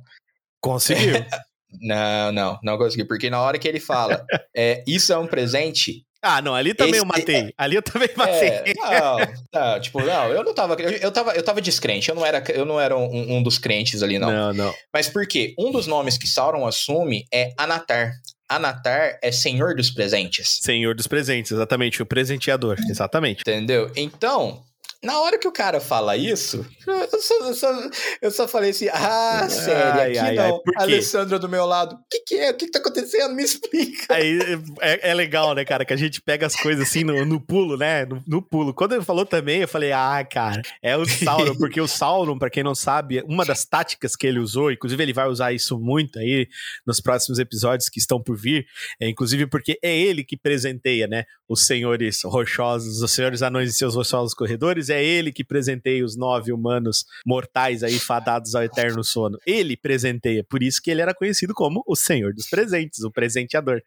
[0.60, 1.14] Conseguiu.
[1.82, 3.06] não, não, não conseguiu.
[3.06, 4.24] Porque na hora que ele fala,
[4.56, 7.36] é, isso é um presente, ah, não, ali também Esse, eu matei.
[7.36, 8.48] É, ali eu também matei.
[8.48, 9.16] É, não,
[9.50, 10.74] tá, tipo, não, eu não tava.
[10.74, 13.58] Eu, eu, tava, eu tava descrente, eu não era, eu não era um, um, dos
[13.58, 14.30] crentes ali, não.
[14.30, 14.74] Não, não.
[14.92, 15.54] Mas por quê?
[15.58, 18.12] Um dos nomes que Sauron assume é Anatar.
[18.48, 20.58] Anatar é senhor dos presentes.
[20.60, 23.40] Senhor dos presentes, exatamente, o presenteador, exatamente.
[23.40, 23.90] Entendeu?
[23.96, 24.62] Então,
[25.02, 28.86] na hora que o cara fala isso, eu só, eu só, eu só falei assim:
[28.92, 30.62] ah, sério, aqui ai, não.
[30.76, 32.50] Ai, Alessandra do meu lado, o que, que é?
[32.50, 33.34] O que, que tá acontecendo?
[33.34, 34.14] Me explica.
[34.14, 34.38] Aí
[34.82, 37.78] é, é, legal, né, cara, que a gente pega as coisas assim no, no pulo,
[37.78, 38.04] né?
[38.04, 38.74] No, no, pulo.
[38.74, 42.50] Quando ele falou também, eu falei: ah, cara, é o Sauron, porque o Sauron, para
[42.50, 46.18] quem não sabe, uma das táticas que ele usou, inclusive ele vai usar isso muito
[46.18, 46.46] aí
[46.86, 48.66] nos próximos episódios que estão por vir,
[49.00, 51.24] é, inclusive porque é ele que presenteia, né?
[51.48, 56.16] Os senhores rochosos, os senhores anões e seus rochosos corredores é ele que presenteia os
[56.16, 59.38] nove humanos mortais aí fadados ao eterno sono.
[59.46, 63.80] Ele presenteia, por isso que ele era conhecido como o Senhor dos Presentes, o presenteador.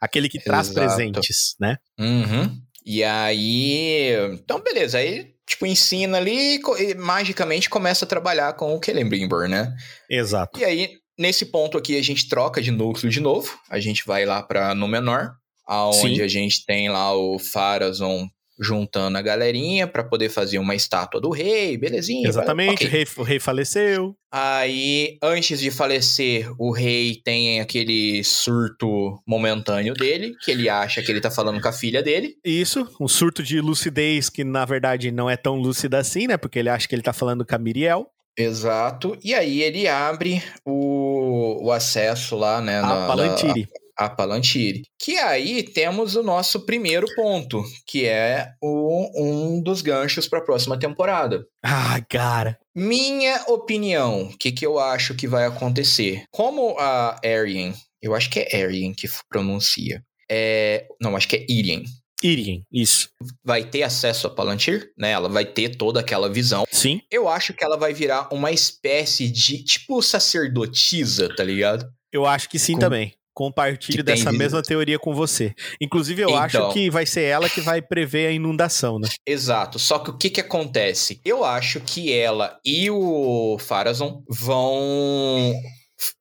[0.00, 0.86] Aquele que traz Exato.
[0.86, 1.78] presentes, né?
[1.98, 2.60] Uhum.
[2.84, 4.14] E aí.
[4.32, 4.98] Então, beleza.
[4.98, 9.74] Aí, tipo, ensina ali e magicamente começa a trabalhar com o Celebrimbor, né?
[10.08, 10.58] Exato.
[10.58, 13.58] E aí, nesse ponto aqui, a gente troca de núcleo de novo.
[13.68, 15.32] A gente vai lá pra Númenor,
[15.66, 16.22] aonde Sim.
[16.22, 18.28] a gente tem lá o Pharazon
[18.60, 22.28] juntando a galerinha pra poder fazer uma estátua do rei, belezinha.
[22.28, 22.86] Exatamente, ok.
[22.86, 24.14] o, rei, o rei faleceu.
[24.32, 31.10] Aí, antes de falecer, o rei tem aquele surto momentâneo dele, que ele acha que
[31.10, 32.36] ele tá falando com a filha dele.
[32.44, 36.36] Isso, um surto de lucidez que na verdade não é tão lúcida assim, né?
[36.36, 38.06] Porque ele acha que ele tá falando com a Miriel.
[38.36, 39.18] Exato.
[39.22, 42.80] E aí ele abre o, o acesso lá, né?
[42.80, 43.68] A Palantiri.
[44.00, 44.82] A Palantiri.
[44.98, 50.44] Que aí temos o nosso primeiro ponto, que é o, um dos ganchos para a
[50.44, 51.44] próxima temporada.
[51.62, 52.58] Ah, cara.
[52.74, 56.24] Minha opinião, o que, que eu acho que vai acontecer?
[56.30, 60.02] Como a Aryen, eu acho que é Aryen que pronuncia.
[60.30, 61.84] É, não, acho que é Irien.
[62.22, 63.08] Irien, isso.
[63.44, 65.10] Vai ter acesso a Palantir, né?
[65.10, 66.64] Ela vai ter toda aquela visão.
[66.70, 67.00] Sim.
[67.10, 71.86] Eu acho que ela vai virar uma espécie de, tipo, sacerdotisa, tá ligado?
[72.12, 73.14] Eu acho que sim Com- também.
[73.34, 75.54] Compartilho dessa vis- mesma teoria com você.
[75.80, 76.42] Inclusive, eu Então.
[76.42, 79.08] acho que vai ser ela que vai prever a inundação, né?
[79.26, 79.78] Exato.
[79.78, 81.20] Só que o que que acontece?
[81.24, 85.54] Eu acho que ela e o Farazon vão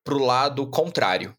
[0.03, 1.33] pro lado contrário.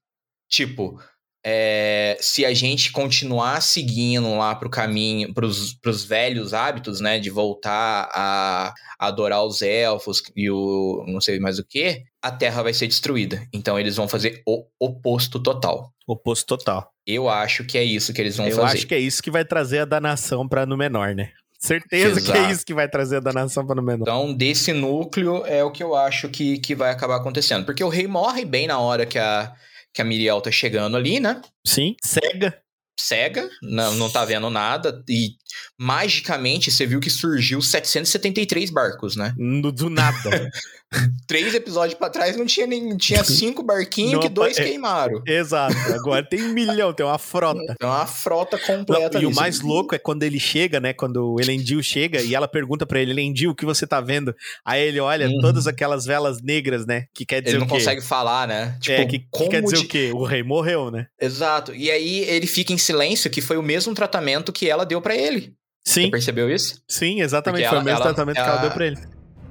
[0.48, 1.00] Tipo,
[1.44, 7.31] é, se a gente continuar seguindo lá pro caminho, pros, pros velhos hábitos, né, de
[7.31, 12.62] voltar a, a adorar os elfos e o não sei mais o que, a Terra
[12.62, 13.46] vai ser destruída.
[13.53, 15.92] Então eles vão fazer o oposto total.
[16.07, 16.92] Oposto total.
[17.07, 18.79] Eu acho que é isso que eles vão eu fazer.
[18.79, 21.31] acho que é isso que vai trazer a danação pra Númenor, né?
[21.59, 22.53] Certeza que é Exato.
[22.53, 24.03] isso que vai trazer a danação pra Númenor.
[24.03, 27.66] Então, desse núcleo é o que eu acho que, que vai acabar acontecendo.
[27.66, 29.53] Porque o rei morre bem na hora que a,
[29.94, 31.40] que a Miriel tá chegando ali, né?
[31.66, 32.61] Sim, cega.
[32.98, 35.03] Cega, não, não tá vendo nada.
[35.09, 35.31] E
[35.79, 39.35] magicamente você viu que surgiu 773 barcos, né?
[39.38, 40.50] no- do nada.
[41.26, 42.96] Três episódios pra trás não tinha nem.
[42.96, 44.68] Tinha cinco barquinhos Não que dois apa- é.
[44.70, 45.22] queimaram.
[45.26, 45.76] Exato.
[45.94, 47.61] Agora tem um milhão, tem uma frota.
[47.70, 49.20] Então, uma frota Não, completa.
[49.20, 50.92] e o mais louco é quando ele chega, né?
[50.92, 54.35] Quando o Elendil chega e ela pergunta pra ele, Elendil, o que você tá vendo?
[54.64, 55.38] Aí ele olha Uhum.
[55.40, 57.05] todas aquelas velas negras, né?
[57.14, 58.76] Que quer dizer Ele não consegue falar, né?
[58.81, 60.11] Tipo, é, que, que quer dizer de- o quê?
[60.12, 61.07] O rei morreu, né?
[61.20, 61.72] Exato.
[61.72, 65.14] E aí ele fica em silêncio, que foi o mesmo tratamento que ela deu pra
[65.14, 65.55] ele.
[65.87, 66.83] Você Sim, percebeu isso?
[66.88, 67.62] sim, exatamente.
[67.62, 68.96] Porque Foi ela- o mesmo ela- tratamento que ela ela- deu pra ele.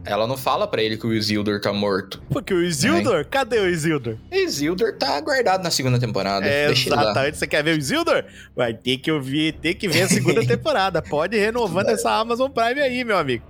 [0.10, 2.20] Ela não fala pra ele que o Isildur tá morto.
[2.32, 4.16] Porque o Isildur, cadê o Isildur?
[4.32, 6.48] Isildur tá guardado na segunda temporada.
[6.48, 7.38] É, exatamente.
[7.38, 8.24] Você quer ver o Isildur?
[8.56, 11.00] Vai ter que ouvir, ter que ver a segunda temporada.
[11.00, 13.44] Pode ir renovando essa Amazon Prime aí, meu amigo.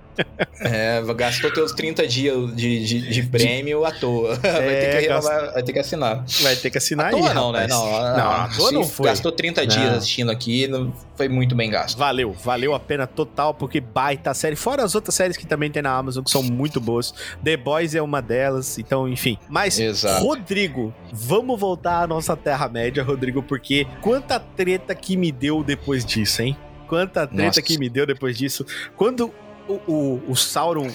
[0.60, 4.36] É, gastou teus 30 dias de, de, de prêmio à toa.
[4.40, 6.24] vai, ter que renovar, vai ter que assinar.
[6.42, 7.14] Vai ter que assinar À aí.
[7.14, 7.60] toa não, né?
[7.60, 7.70] rapaz.
[7.70, 9.06] Não, não, à toa não foi.
[9.06, 9.96] Gastou 30 dias Não.
[9.98, 11.96] assistindo aqui, não foi muito bem gasto.
[11.98, 14.56] Valeu, valeu a pena total, porque baita série.
[14.56, 17.12] Fora as outras séries que também tem na Amazon, que são muito boas.
[17.42, 19.38] The Boys é uma delas, então, enfim.
[19.48, 20.24] Mas, Exato.
[20.24, 26.42] Rodrigo, vamos voltar à nossa Terra-média, Rodrigo, porque quanta treta que me deu depois disso,
[26.42, 26.56] hein?
[26.88, 27.62] Quanta treta Nossa.
[27.62, 28.66] que me deu depois disso.
[28.96, 29.32] Quando
[29.70, 30.88] o, o, o Sauron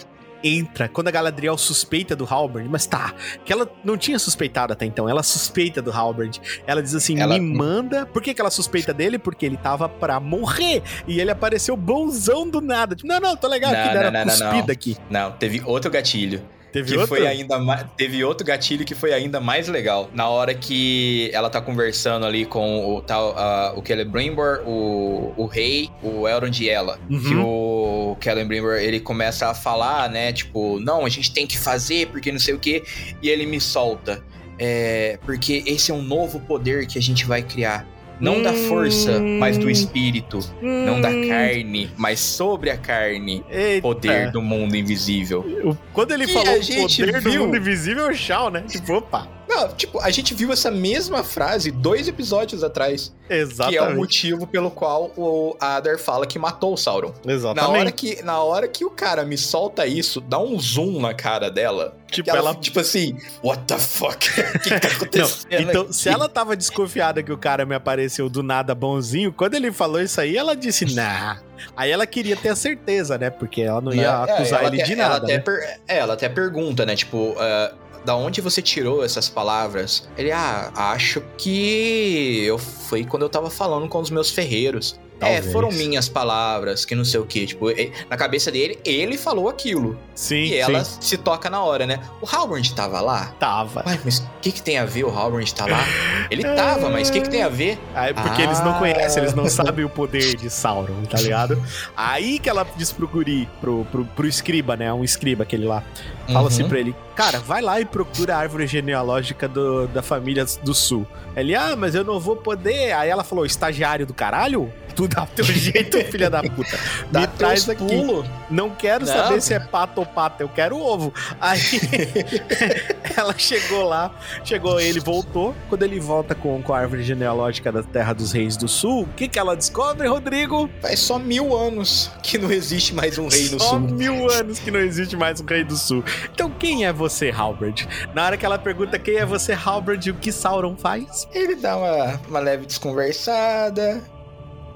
[0.44, 4.86] entra, quando a Galadriel suspeita do Halberd, mas tá, que ela não tinha suspeitado até
[4.86, 6.40] então, ela suspeita do Halberd.
[6.68, 8.06] Ela diz assim, Ela- me manda.
[8.06, 9.18] Por que, que ela suspeita dele?
[9.18, 10.84] Porque ele tava pra morrer.
[11.08, 12.96] E ele apareceu bonzão do nada.
[12.96, 14.72] Tipo, não, não, tô legal Não, aqui, não, deram não, cuspida não.
[14.74, 14.98] aqui.
[15.10, 16.44] Não, teve outro gatilho.
[16.76, 17.08] Teve que outro?
[17.08, 17.86] foi ainda mais.
[17.96, 20.10] Teve outro gatilho que foi ainda mais legal.
[20.14, 23.34] Na hora que ela tá conversando ali com o tal.
[23.38, 27.00] ah, o Celebrimbor, o, o rei, o Elrond e ela.
[27.10, 27.22] Uhum.
[27.22, 30.34] Que o Celebrimbor ele começa a falar, né?
[30.34, 32.84] Tipo, não, a gente tem que fazer porque não sei o quê.
[33.22, 34.22] E ele me solta.
[34.60, 37.88] É, porque esse é um novo poder que a gente vai criar.
[38.20, 40.40] Não da força, mas do espírito.
[40.62, 43.44] Não da Hum, carne, mas sobre a carne.
[43.50, 43.82] Eita.
[43.82, 45.76] Poder do mundo invisível.
[45.94, 47.46] Quando ele Que falou poder do viu.
[47.46, 48.64] mundo invisível, é o Shao, né?
[48.68, 49.28] Tipo, opa.
[49.56, 53.14] Não, tipo, a gente viu essa mesma frase dois episódios atrás.
[53.30, 53.72] Exatamente.
[53.72, 57.12] Que é o motivo pelo qual o Adar fala que matou o Sauron.
[57.26, 57.80] Na Exatamente.
[57.80, 61.50] hora, que, na hora que o cara me solta isso, dá um zoom na cara
[61.50, 61.98] dela.
[62.12, 62.56] tipo, ela, ela...
[62.56, 64.28] tipo assim, what the fuck?
[64.56, 65.48] O que, tá Não, acontecendo?
[65.70, 65.94] então, aqui?
[65.96, 70.00] se ela tava desconfiada que o cara me apareceu do nada bonzinho, quando ele falou
[70.02, 71.40] isso aí, ela disse, nah.
[71.76, 73.30] Aí ela queria ter a certeza, né?
[73.30, 74.04] Porque ela não ia?
[74.04, 75.26] É, acusar ela ele até- de ela nada.
[75.26, 75.40] até né?
[75.40, 76.96] per- é, ela até pergunta, né?
[76.96, 77.74] Tipo, ah,
[78.06, 80.08] da onde você tirou essas palavras?
[80.16, 84.98] Ele, ah, acho que eu foi quando eu tava falando com os meus ferreiros.
[85.22, 85.52] É, Talvez.
[85.54, 87.46] foram minhas palavras, que não sei o que.
[87.48, 87.68] Tipo,
[88.10, 89.98] na cabeça dele, ele falou aquilo.
[90.14, 90.56] Sim, e sim.
[90.58, 92.00] ela se toca na hora, né?
[92.22, 93.34] O Halbrand tava lá?
[93.40, 93.84] Tava.
[93.88, 95.84] Ué, mas o que, que tem a ver o Halbrand tá lá?
[96.30, 97.80] Ele tava, mas o que, que tem a ver?
[97.94, 98.80] Aí, porque eles não Ah.
[98.80, 101.62] conhecem, eles não sabem o poder de Sauron, tá ligado?
[101.96, 104.92] Aí que ela diz pro guri, pro, pro, pro escriba, né?
[104.94, 105.82] Um escriba, aquele lá.
[106.28, 106.48] Fala Uhum.
[106.48, 110.74] assim pra ele, cara, vai lá e procura a árvore genealógica do, da família do
[110.74, 111.06] sul.
[111.36, 112.92] Ele, ah, mas eu não vou poder.
[112.94, 114.74] Aí ela falou, estagiário do caralho?
[114.96, 116.78] Tu dá o teu jeito, filha da puta.
[117.12, 117.84] Dá Me traz aqui.
[117.86, 118.28] pulos.
[118.50, 119.14] Não quero Não.
[119.14, 121.14] saber se é pato ou pata, eu quero ovo.
[121.40, 121.60] Aí
[123.16, 124.14] ela chegou lá,
[124.44, 125.56] chegou, ele voltou.
[125.70, 129.08] Quando ele volta com, com a árvore genealógica da Terra dos Reis do Sul, o
[129.16, 130.70] que, que ela descobre, Rodrigo?
[130.82, 133.80] Faz só mil anos que não existe mais um rei no Só sul.
[133.80, 136.04] mil anos que não existe mais um Rei do Sul.
[136.34, 137.88] Então quem é você, Halberd?
[138.14, 141.28] Na hora que ela pergunta quem é você, Halberd, o que Sauron faz?
[141.34, 144.02] Ele dá uma, uma leve desconversada,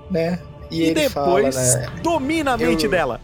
[0.10, 0.40] né?
[0.72, 1.88] E, E, depois fala, né?
[2.04, 3.20] domina a mente Eu- dela.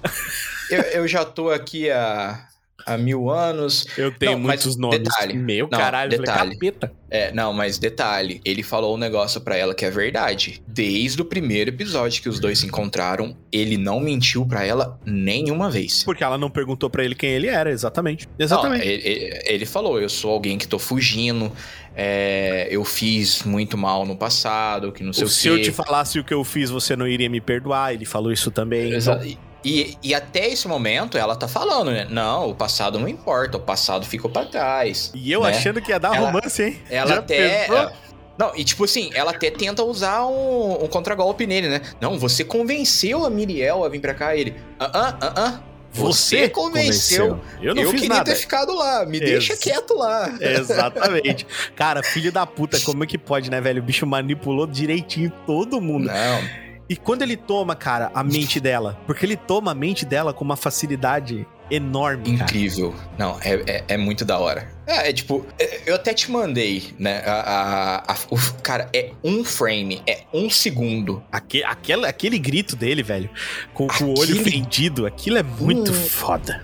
[0.70, 2.48] Eu, eu já tô aqui há,
[2.86, 3.86] há mil anos.
[3.98, 5.00] Eu tenho Não, muitos nomes.
[5.00, 5.34] detalhe.
[5.34, 6.52] Meu Não, caralho, detalhe.
[6.54, 6.92] capeta.
[7.10, 10.62] É, não, mas detalhe, ele falou um negócio pra ela que é verdade.
[10.68, 15.70] Desde o primeiro episódio que os dois se encontraram, ele não mentiu pra ela nenhuma
[15.70, 16.04] vez.
[16.04, 18.28] Porque ela não perguntou pra ele quem ele era, exatamente.
[18.38, 18.86] Não, Exatamente.
[18.86, 21.52] ele, ele- ele falou, eu sou alguém que tô fugindo,
[21.96, 25.50] é, eu fiz muito mal no passado, que não sei o, se quê.
[25.50, 27.94] eu te falasse o que eu fiz, você não iria me perdoar.
[27.94, 28.92] Ele falou isso também.
[28.94, 32.06] Exa- Então, E, e até esse momento ela tá falando, né?
[32.10, 35.12] Não, o passado não importa, o passado ficou pra trás.
[35.16, 35.50] e eu né?
[35.50, 36.80] achando que ia dar Ela- romance, hein?
[36.90, 37.66] Ela Já até.
[37.66, 37.92] pensou?
[38.38, 41.82] Não, e tipo assim, ela até tenta usar um, um contragolpe nele, né?
[42.00, 44.36] Não, você convenceu a Miriel a vir pra cá.
[44.36, 44.54] Ele.
[44.80, 45.60] Ah, ah, ah, ah.
[45.94, 47.40] Você convenceu.
[47.62, 48.26] Eu não fiz queria nada.
[48.26, 50.30] ter ficado lá, me deixa Ex- quieto lá.
[50.42, 51.48] Exatamente.
[51.74, 53.82] Cara, filho da puta, como é que pode, né, velho?
[53.82, 56.08] O bicho manipulou direitinho todo mundo.
[56.08, 56.42] Não,
[56.88, 60.44] E quando ele toma, cara, a mente dela, porque ele toma a mente dela com
[60.46, 62.44] uma facilidade enorme, cara.
[62.44, 62.94] incrível.
[63.18, 64.70] Não, é, é, é muito da hora.
[64.86, 67.24] É, é tipo, é, eu até te mandei, né?
[67.26, 71.24] A, a- a- o, cara, é um frame, é um segundo.
[71.32, 73.32] Aque- aquele, aquele grito dele, velho,
[73.74, 75.96] com, com o olho Aquele- fendido, aquilo é muito Hum.
[75.96, 76.64] foda.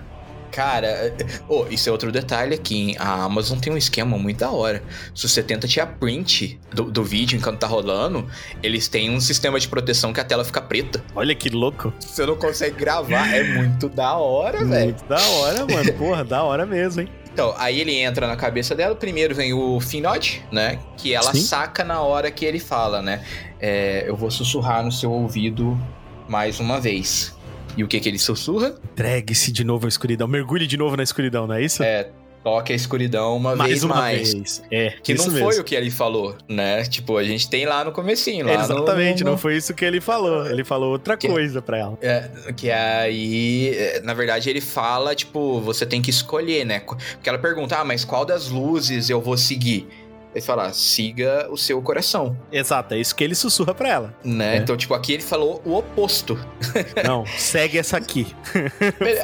[0.52, 1.14] Cara,
[1.48, 2.94] oh, isso é outro detalhe aqui.
[2.98, 4.82] A Amazon tem um esquema muito da hora.
[5.14, 8.28] Se você tenta tirar print do, do vídeo enquanto tá rolando,
[8.62, 11.02] eles têm um sistema de proteção que a tela fica preta.
[11.16, 11.92] Olha que louco.
[11.98, 13.34] Você não consegue gravar.
[13.34, 14.84] É muito da hora, velho.
[14.84, 15.92] Muito da hora, mano.
[15.96, 17.08] Porra, da hora mesmo, hein?
[17.32, 18.94] Então, aí ele entra na cabeça dela.
[18.94, 20.78] Primeiro vem o Finod, né?
[20.98, 21.40] Que ela Sim.
[21.40, 23.24] saca na hora que ele fala, né?
[23.58, 25.80] É, eu vou sussurrar no seu ouvido
[26.28, 27.34] mais uma vez.
[27.76, 28.74] E o que que ele sussurra?
[28.92, 30.28] Entregue-se de novo à escuridão.
[30.28, 31.82] Mergulhe de novo na escuridão, não é isso?
[31.82, 32.10] É,
[32.44, 34.34] toque a escuridão uma mais vez uma mais.
[34.34, 34.62] vez.
[34.70, 35.38] É, Que não mesmo.
[35.50, 36.82] foi o que ele falou, né?
[36.84, 40.00] Tipo, a gente tem lá no comecinho, lá Exatamente, no- não foi isso que ele
[40.00, 40.46] falou.
[40.46, 41.98] Ele falou outra Que- coisa pra ela.
[42.02, 46.80] É, que aí, é, na verdade, ele fala, tipo, você tem que escolher, né?
[46.80, 49.86] Porque ela pergunta, ah, mas qual das luzes eu vou seguir?
[50.34, 54.14] Ele fala, siga o seu coração, Exato, é isso que ele sussurra pra ela.
[54.24, 54.56] né?
[54.56, 54.58] É.
[54.58, 56.38] Então, tipo, aqui ele falou o oposto.
[57.04, 58.34] Não, segue essa aqui.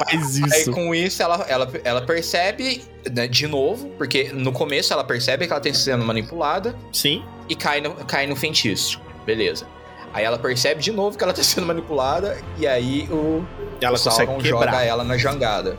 [0.07, 0.71] Faz Aí isso.
[0.71, 5.51] com isso ela, ela, ela percebe, né, de novo, porque no começo ela percebe que
[5.53, 7.23] ela está sendo manipulada Sim.
[7.49, 9.01] e cai no, cai no feitiço.
[9.25, 9.65] Beleza.
[10.13, 13.43] Aí ela percebe de novo que ela tá sendo manipulada e aí o,
[13.81, 14.65] Ela o Sauron quebrar.
[14.71, 15.77] joga ela na jangada.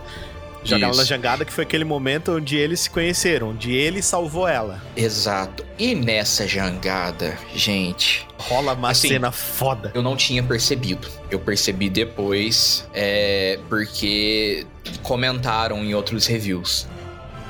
[0.63, 4.47] Joga ela na jangada, que foi aquele momento onde eles se conheceram, onde ele salvou
[4.47, 4.83] ela.
[4.97, 5.65] Exato.
[5.79, 9.91] E nessa jangada, gente, Rola uma Assim, cena foda.
[9.95, 11.09] eu não tinha percebido.
[11.31, 14.67] Eu percebi depois, é, porque
[15.03, 16.87] comentaram em outros reviews.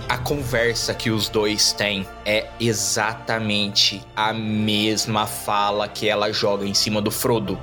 [0.08, 6.74] A conversa que os dois têm é exatamente a mesma fala que ela joga em
[6.74, 7.56] cima do Frodo.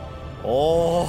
[0.50, 1.06] Oh,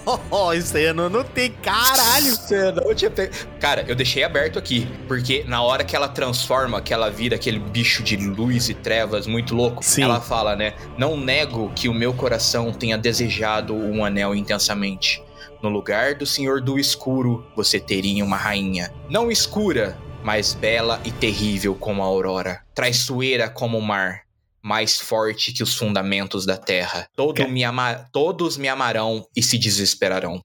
[0.52, 2.26] isso aí eu não notei, caralho.
[2.26, 3.30] Você não tinha pe...
[3.58, 7.58] Cara, eu deixei aberto aqui, porque na hora que ela transforma, que ela vira aquele
[7.58, 10.02] bicho de luz e trevas muito louco, Sim.
[10.02, 10.74] ela fala, né?
[10.98, 15.24] Não nego que o meu coração tenha desejado um anel intensamente.
[15.62, 18.92] No lugar do Senhor do Escuro, você teria uma rainha.
[19.08, 22.60] Não escura, mas bela e terrível como a aurora.
[22.74, 24.22] Traiçoeira como o mar.
[24.62, 27.08] Mais forte que os fundamentos da terra.
[27.16, 28.06] Todo me ama...
[28.12, 30.40] Todos me amarão e se desesperarão.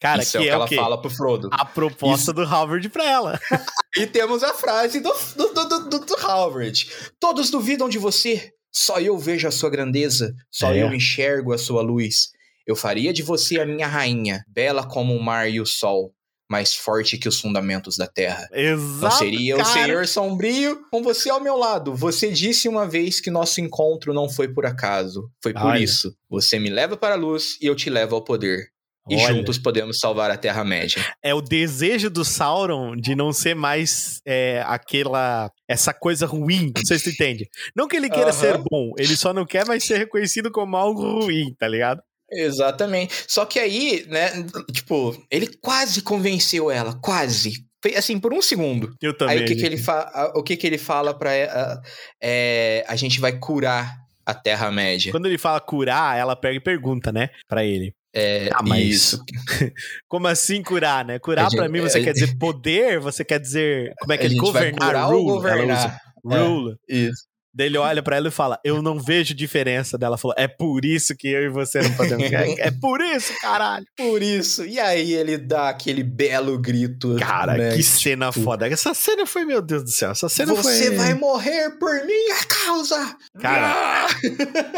[0.00, 0.76] Cara, Isso que é o que é o ela quê?
[0.76, 1.48] fala pro Frodo.
[1.52, 3.40] A proposta do Howard pra ela.
[3.96, 6.88] E temos a frase do, do, do, do, do Howard.
[7.18, 8.52] Todos duvidam de você.
[8.72, 10.32] Só eu vejo a sua grandeza.
[10.48, 10.82] Só É.
[10.84, 12.28] eu enxergo a sua luz.
[12.64, 16.12] Eu faria de você a minha rainha, bela como o mar e o sol.
[16.50, 18.48] Mais forte que os fundamentos da terra.
[18.52, 19.00] Exato.
[19.02, 19.68] Não seria cara.
[19.68, 21.94] o Senhor sombrio com você ao meu lado.
[21.94, 25.30] Você disse uma vez que nosso encontro não foi por acaso.
[25.40, 25.78] Foi por Olha.
[25.78, 26.12] isso.
[26.28, 28.68] Você me leva para a luz e eu te levo ao poder.
[29.08, 29.34] E Olha.
[29.34, 31.04] juntos podemos salvar a Terra-média.
[31.22, 35.50] É o desejo do Sauron de não ser mais é, aquela.
[35.68, 36.72] essa coisa ruim.
[36.76, 37.48] Não sei se tu entende.
[37.74, 41.20] Não que ele queira ser bom, ele só não quer mais ser reconhecido como algo
[41.20, 42.02] ruim, tá ligado?
[42.32, 43.24] Exatamente.
[43.28, 44.30] Só que aí, né,
[44.72, 47.64] tipo, ele quase convenceu ela, quase.
[47.82, 48.94] Foi assim, por um segundo.
[49.00, 49.38] Eu também.
[49.38, 51.80] aí o que, que ele fa o que, que ele fala pra ela?
[52.22, 55.10] É, a gente vai curar a Terra-média.
[55.10, 57.94] Quando ele fala curar, ela pega e pergunta, né, pra ele.
[58.14, 59.24] É, Ah, mas- Isso.
[60.08, 61.18] Como assim curar, né?
[61.18, 63.92] Curar A pra gente- mim você a quer dizer poder, você quer dizer.
[64.00, 65.06] Como é que vai governar?
[65.06, 65.98] rule, governar.
[66.24, 66.74] Rule.
[66.88, 67.29] Isso.
[67.52, 70.16] Daí ele olha pra ela e fala: Eu não vejo diferença dela.
[70.16, 72.30] Falou: É por isso que eu e você não podemos.
[72.32, 73.84] é, é por isso, caralho.
[73.96, 74.64] Por isso.
[74.64, 77.16] E aí ele dá aquele belo grito.
[77.16, 78.68] Cara, né, que cena tipo, foda.
[78.68, 80.12] Essa cena foi, meu Deus do céu.
[80.12, 80.96] Essa cena Você foi.
[80.96, 83.16] vai morrer por minha causa!
[83.40, 84.06] Cara.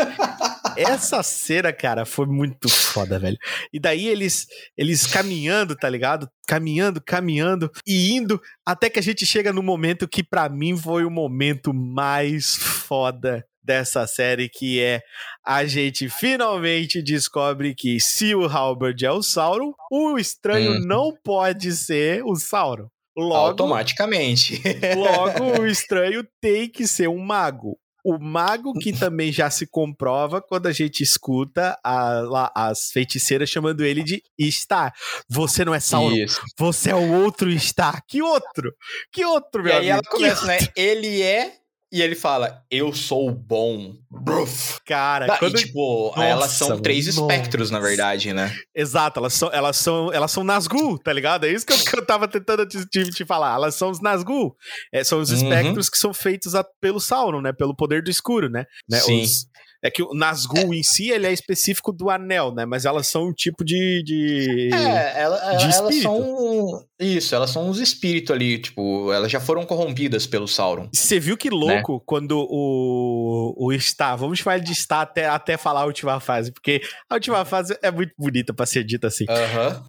[0.77, 3.37] Essa cena, cara, foi muito foda, velho.
[3.73, 4.47] E daí eles,
[4.77, 6.29] eles caminhando, tá ligado?
[6.47, 11.05] Caminhando, caminhando e indo até que a gente chega no momento que pra mim foi
[11.05, 15.01] o momento mais foda dessa série, que é
[15.47, 20.81] a gente finalmente descobre que se o Halberd é o Sauron, o estranho Uhum.
[20.85, 22.89] não pode ser o Sauron.
[23.17, 24.61] Logo, Automaticamente.
[24.97, 27.79] Logo, o estranho tem que ser um mago.
[28.05, 33.49] O mago que também já se comprova quando a gente escuta a- lá, as feiticeiras
[33.49, 34.93] chamando ele de Star.
[35.29, 36.41] Você não é Sauron, Isso.
[36.59, 38.03] você é o outro Star.
[38.09, 38.75] Que outro?
[39.13, 39.93] Que outro, E meu aí amigo?
[39.93, 40.59] ela Que começa, né?
[40.77, 41.62] Ele é.
[41.93, 43.93] E ele fala, eu sou o bom.
[44.11, 44.79] Bruf.
[44.87, 47.21] Cara, quando- E, tipo, Nossa, elas são três nossa.
[47.21, 48.51] espectros, na verdade, né?
[48.75, 51.45] Exato, elas são, elas são, elas são Nazgûl, tá ligado?
[51.45, 53.55] É isso que eu, que eu tava tentando te, te- te falar.
[53.57, 54.55] Elas são os Nazgûl.
[54.91, 55.37] É, são os Uhum.
[55.37, 57.53] espectros que são feitos a- pelo Sauron, né?
[57.53, 58.65] Pelo poder do escuro, né?
[58.89, 58.99] né?
[58.99, 59.23] Sim.
[59.23, 59.47] Os-
[59.85, 62.65] é que o Nazgûl em si, ele é específico do anel, né?
[62.65, 64.03] Mas elas são um tipo de...
[64.05, 64.71] de...
[64.73, 66.85] É, ela- de elas são.
[67.01, 70.89] Isso, elas são uns espíritos ali, tipo, elas já foram corrompidas pelo Sauron.
[70.95, 75.57] Você viu que louco quando o, o Star, vamos chamar ele de Star até, até
[75.57, 76.81] falar a última fase, porque
[77.11, 79.25] a última fase é muito bonita pra ser dita assim.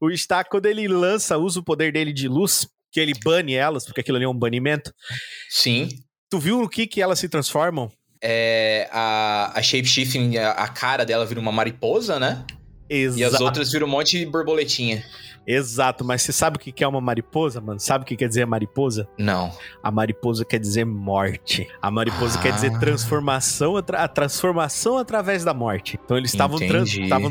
[0.01, 3.85] O Star, quando ele lança, usa o poder dele de luz, que ele bane elas,
[3.85, 4.91] porque aquilo ali é um banimento.
[5.49, 5.87] Sim.
[6.29, 7.91] Tu viu no que que elas se transformam?
[8.25, 12.45] É, a, a Shapeshifting, a, a cara dela vira uma mariposa, né?
[12.89, 13.19] Exato.
[13.19, 15.03] E as outras viram um monte de borboletinha.
[15.45, 17.79] Exato, mas você sabe o que é uma mariposa, mano?
[17.79, 19.07] Sabe o que quer dizer mariposa?
[19.17, 19.51] Não.
[19.81, 21.67] A mariposa quer dizer morte.
[21.81, 22.79] A mariposa quer dizer Ah.
[22.79, 25.99] transformação, a transformação através da morte.
[26.03, 26.79] Então eles estavam tra-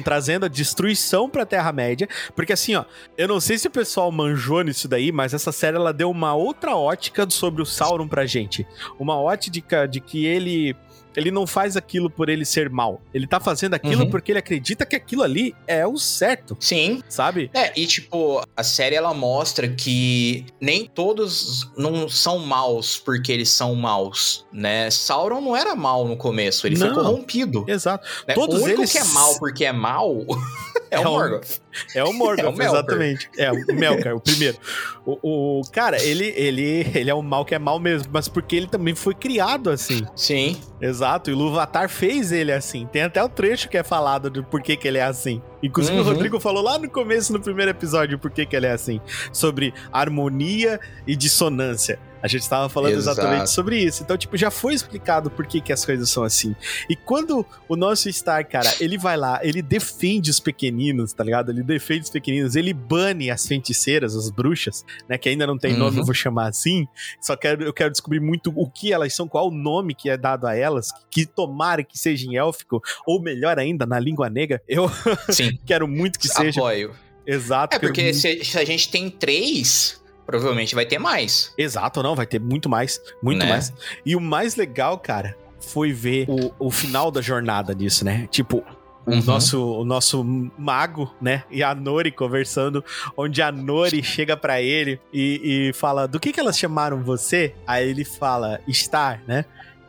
[0.03, 2.85] trazendo a destruição pra Terra-média, porque assim, ó,
[3.17, 6.35] eu não sei se o pessoal manjou nisso daí, mas essa série ela deu uma
[6.35, 8.67] outra ótica sobre o Sauron pra gente.
[8.99, 10.77] Uma ótica de que ele
[11.17, 13.01] ele não faz aquilo por ele ser mal.
[13.13, 14.11] Ele tá fazendo aquilo Uhum.
[14.11, 17.03] porque ele acredita que aquilo ali é o certo, Sim.
[17.09, 17.51] sabe?
[17.55, 23.49] É, e tipo, a série ela mostra que nem todos não são maus porque eles
[23.49, 24.91] são maus, né?
[24.91, 26.95] Sauron não era mal no começo, ele Não.
[26.95, 27.65] foi corrompido.
[27.69, 28.07] Exato.
[28.27, 28.35] né?
[28.35, 30.13] Todos o único eles- que é mal porque é mal
[30.91, 31.61] é, É o o- Morgoth.
[31.95, 33.31] É o Morgoth, É o exatamente.
[33.39, 34.59] É, o Melkor, o primeiro.
[35.07, 38.55] O, o- cara, ele, ele, ele é um mal que é mal mesmo, mas porque
[38.57, 40.03] ele também foi criado assim.
[40.15, 40.61] Sim.
[40.81, 42.87] Exato, e o Luvatar fez ele assim.
[42.87, 45.43] Tem até o trecho que é falado do porquê que ele é assim.
[45.63, 46.07] Inclusive o Uhum.
[46.09, 49.01] Rodrigo falou lá no começo, no primeiro episódio, por que que ele é assim.
[49.33, 51.99] Sobre harmonia e dissonância.
[52.23, 53.19] A gente tava falando Exato.
[53.19, 54.01] exatamente sobre isso.
[54.05, 56.55] Então, tipo, já foi explicado por que, que as coisas são assim.
[56.89, 61.51] E quando o nosso Star, cara, ele vai lá, ele defende os pequeninos, tá ligado?
[61.51, 65.19] Ele defende os pequeninos, ele bane as feiticeiras, as bruxas, né?
[65.19, 66.03] Que ainda não tem nome, Uhum.
[66.03, 66.87] eu vou chamar assim.
[67.21, 70.17] Só quero, eu quero descobrir muito o que elas são, qual o nome que é
[70.17, 74.63] dado a elas, que tomara que seja em élfico, ou melhor ainda, na língua negra.
[74.69, 74.89] Eu
[75.29, 75.52] Sim.
[75.67, 76.61] quero muito que seja.
[76.61, 76.95] Apoio.
[77.27, 77.77] Exato.
[77.77, 81.53] É porque muito- se, se a gente tem três, provavelmente vai ter mais.
[81.57, 83.49] Exato, não, vai ter muito mais, muito Né?
[83.51, 83.73] mais.
[84.05, 88.27] E o mais legal, cara, foi ver o, o final da jornada disso, né?
[88.31, 88.65] Tipo,
[89.05, 89.23] o Uhum.
[89.25, 90.23] nosso, o nosso
[90.57, 91.43] mago, né?
[91.51, 92.85] E a Nori conversando,
[93.17, 97.53] onde a Nori chega pra ele e, e fala: Do que que elas chamaram você?
[97.67, 99.45] Aí ele fala: Star, né?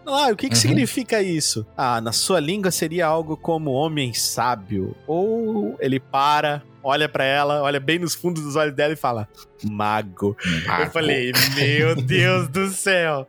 [0.05, 0.61] Ah, o que, que Uhum.
[0.61, 1.65] significa isso?
[1.77, 4.95] Ah, na sua língua seria algo como homem sábio.
[5.07, 9.27] Ou ele para, olha pra ela, olha bem nos fundos dos olhos dela e fala:
[9.69, 10.35] Mago.
[10.81, 13.27] Eu falei, meu Deus do céu.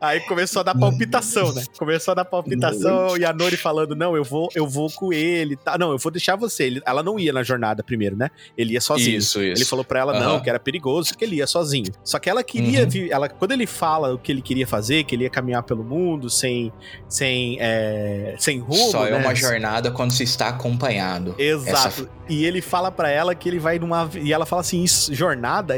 [0.00, 1.62] Aí começou a dar palpitação, né?
[1.78, 5.56] Começou a dar palpitação e a Nori falando: "Não, eu vou, eu vou com ele,
[5.56, 5.78] tá?
[5.78, 6.78] Não, eu vou deixar você".
[6.84, 8.28] Ela não ia na jornada primeiro, né?
[8.56, 9.16] Ele ia sozinho.
[9.16, 9.58] Isso, isso.
[9.62, 11.90] Ele falou pra ela não, que era perigoso, que ele ia sozinho.
[12.04, 13.08] Só que ela queria, Uhum.
[13.10, 16.28] ela quando ele fala o que ele queria fazer, que ele ia caminhar pelo mundo
[16.28, 16.70] sem
[17.08, 19.16] sem é, sem rumo, Só é né?
[19.24, 21.34] uma jornada quando se está acompanhado.
[21.38, 22.02] Exato.
[22.02, 25.12] Essa- E ele fala pra ela que ele vai numa e ela fala assim, isso,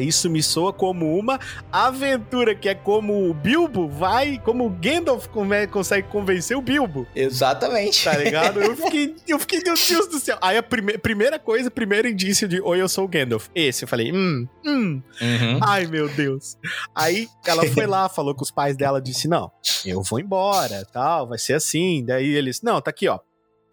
[0.01, 1.39] isso me soa como uma
[1.71, 5.27] aventura, que é como o Bilbo vai, como o Gandalf
[5.71, 7.07] consegue convencer o Bilbo.
[7.15, 8.05] Exatamente.
[8.05, 8.61] Tá ligado?
[8.61, 10.39] Eu fiquei, eu fiquei, meu Deus do céu.
[10.41, 13.49] Aí a prime primeira coisa, primeiro indício de oi, eu sou o Gandalf.
[13.55, 15.61] Esse, eu falei, hum, hum, Uhum.
[15.63, 16.57] ai meu Deus.
[16.95, 19.51] Aí ela foi lá, falou com os pais dela, disse, não,
[19.85, 22.05] eu vou embora, tal, vai ser assim.
[22.05, 23.19] Daí eles, não, tá aqui, ó.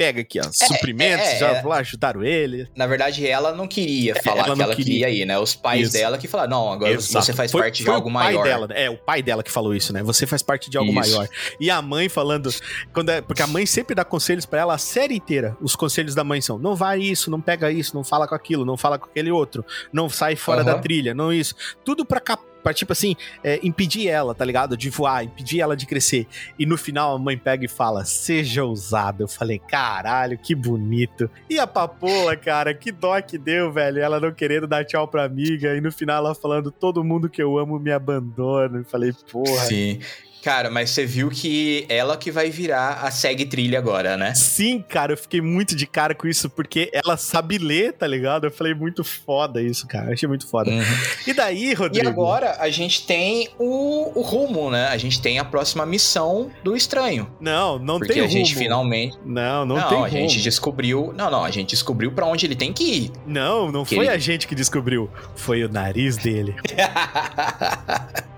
[0.04, 1.62] Pega aqui, ó, suprimentos, é, já é.
[1.62, 2.68] lá ajudaram ele.
[2.76, 5.08] Na verdade, ela não queria falar ela que ela queria.
[5.08, 5.38] queria ir, né?
[5.40, 5.94] Os pais Isso.
[5.94, 7.26] dela que falaram, não, agora Exato.
[7.26, 8.44] você faz Foi- parte de foi algo o pai maior.
[8.44, 10.04] Dela, é, o pai dela que falou isso, né?
[10.04, 11.00] Você faz parte de algo Isso.
[11.16, 11.28] maior.
[11.60, 12.50] E a mãe falando,
[12.94, 15.56] quando é- porque a mãe sempre dá conselhos pra ela a série inteira.
[15.62, 18.66] Os conselhos da mãe são: não vai isso, não pega isso, não fala com aquilo,
[18.66, 20.74] não fala com aquele outro, não sai fora Aham.
[20.74, 21.56] da trilha, não isso.
[21.84, 24.78] Tudo pra cap- Pra, tipo assim, é, impedir ela, tá ligado?
[24.78, 26.28] De voar, impedir ela de crescer.
[26.58, 29.24] E no final a mãe pega e fala: seja ousado.
[29.24, 31.30] Eu falei, caralho, que bonito.
[31.50, 34.00] E a papola, cara, que dó que deu, velho.
[34.00, 35.76] Ela não querendo dar tchau pra amiga.
[35.76, 38.80] E no final ela falando: todo mundo que eu amo me abandona.
[38.80, 39.66] Eu falei, porra.
[39.66, 40.00] Sim.
[40.44, 44.36] Cara, mas você viu que ela que vai virar a segue trilha agora, né?
[44.36, 48.46] Sim, cara, eu fiquei muito de cara com isso, porque ela sabe ler, tá ligado?
[48.48, 50.08] Eu falei, muito foda isso, cara.
[50.08, 50.70] Eu achei muito foda.
[50.70, 50.84] Uhum.
[51.26, 52.06] E daí, Rodrigo?
[52.06, 54.88] E agora a gente tem o, o rumo, né?
[54.90, 57.32] A gente tem a próxima missão do estranho.
[57.40, 58.64] Não, não porque tem a gente rumo.
[58.64, 59.18] finalmente.
[59.26, 60.44] Não, não, Não, tem a gente rumo.
[60.44, 61.14] descobriu.
[61.16, 63.12] Não, não, a gente descobriu pra onde ele tem que ir.
[63.26, 65.10] Não, não Que foi ele- a gente que descobriu.
[65.38, 66.54] Foi o nariz dele.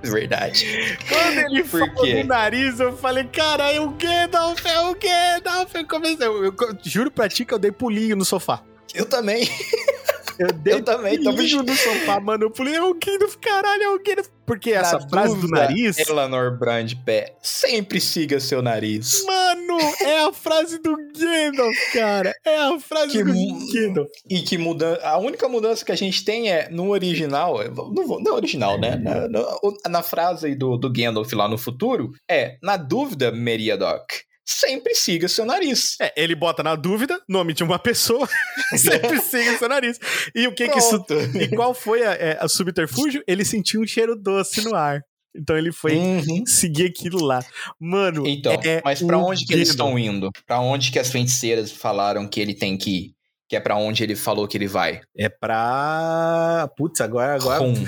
[0.04, 0.98] Verdade.
[1.10, 2.24] Quando ele Por quê?
[2.24, 5.74] no nariz, eu falei, cara, é o Gandalf, é o Gandalf.
[5.74, 8.62] Eu comecei, eu, eu juro pra ti que eu dei pulinho no sofá.
[8.94, 9.50] Eu também.
[10.40, 11.18] Eu Eu também,
[11.48, 11.72] junto.
[11.72, 12.46] no sofá, mano.
[12.46, 14.28] Eu falei, é o Gandalf, caralho, é o Gandalf.
[14.46, 15.98] Porque essa Na frase do dúvida, nariz...
[15.98, 19.24] Eleanor Brandpé, sempre siga seu nariz.
[19.26, 22.32] Mano, é a frase do Gandalf, cara.
[22.46, 24.10] É a frase Que do Gandalf.
[24.30, 28.22] E que muda a única mudança que a gente tem é no original, não, vou-
[28.22, 28.96] não original, né?
[28.98, 29.58] Na, na-
[29.90, 34.12] na frase do, do Gandalf lá no futuro, é: na dúvida, Meriadoc,
[34.46, 35.96] sempre siga seu nariz.
[36.00, 38.28] É, ele bota na dúvida nome de uma pessoa
[38.78, 40.00] sempre siga seu nariz.
[40.36, 41.04] E o que que isso...
[41.40, 43.24] E qual foi a, é, a subterfúgio?
[43.28, 45.02] Ele sentiu um cheiro doce no ar.
[45.36, 46.46] Então ele foi Uhum.
[46.46, 47.44] seguir aquilo lá.
[47.80, 50.32] Mano, Então, é mas pra um onde que eles estão indo?
[50.46, 53.16] Pra onde que as feiticeiras falaram que ele tem que ir?
[53.50, 55.02] Que é pra onde ele falou que ele vai?
[55.18, 56.70] É pra...
[56.78, 57.36] Putz, agora...
[57.36, 57.60] agora...
[57.60, 57.86] Rum.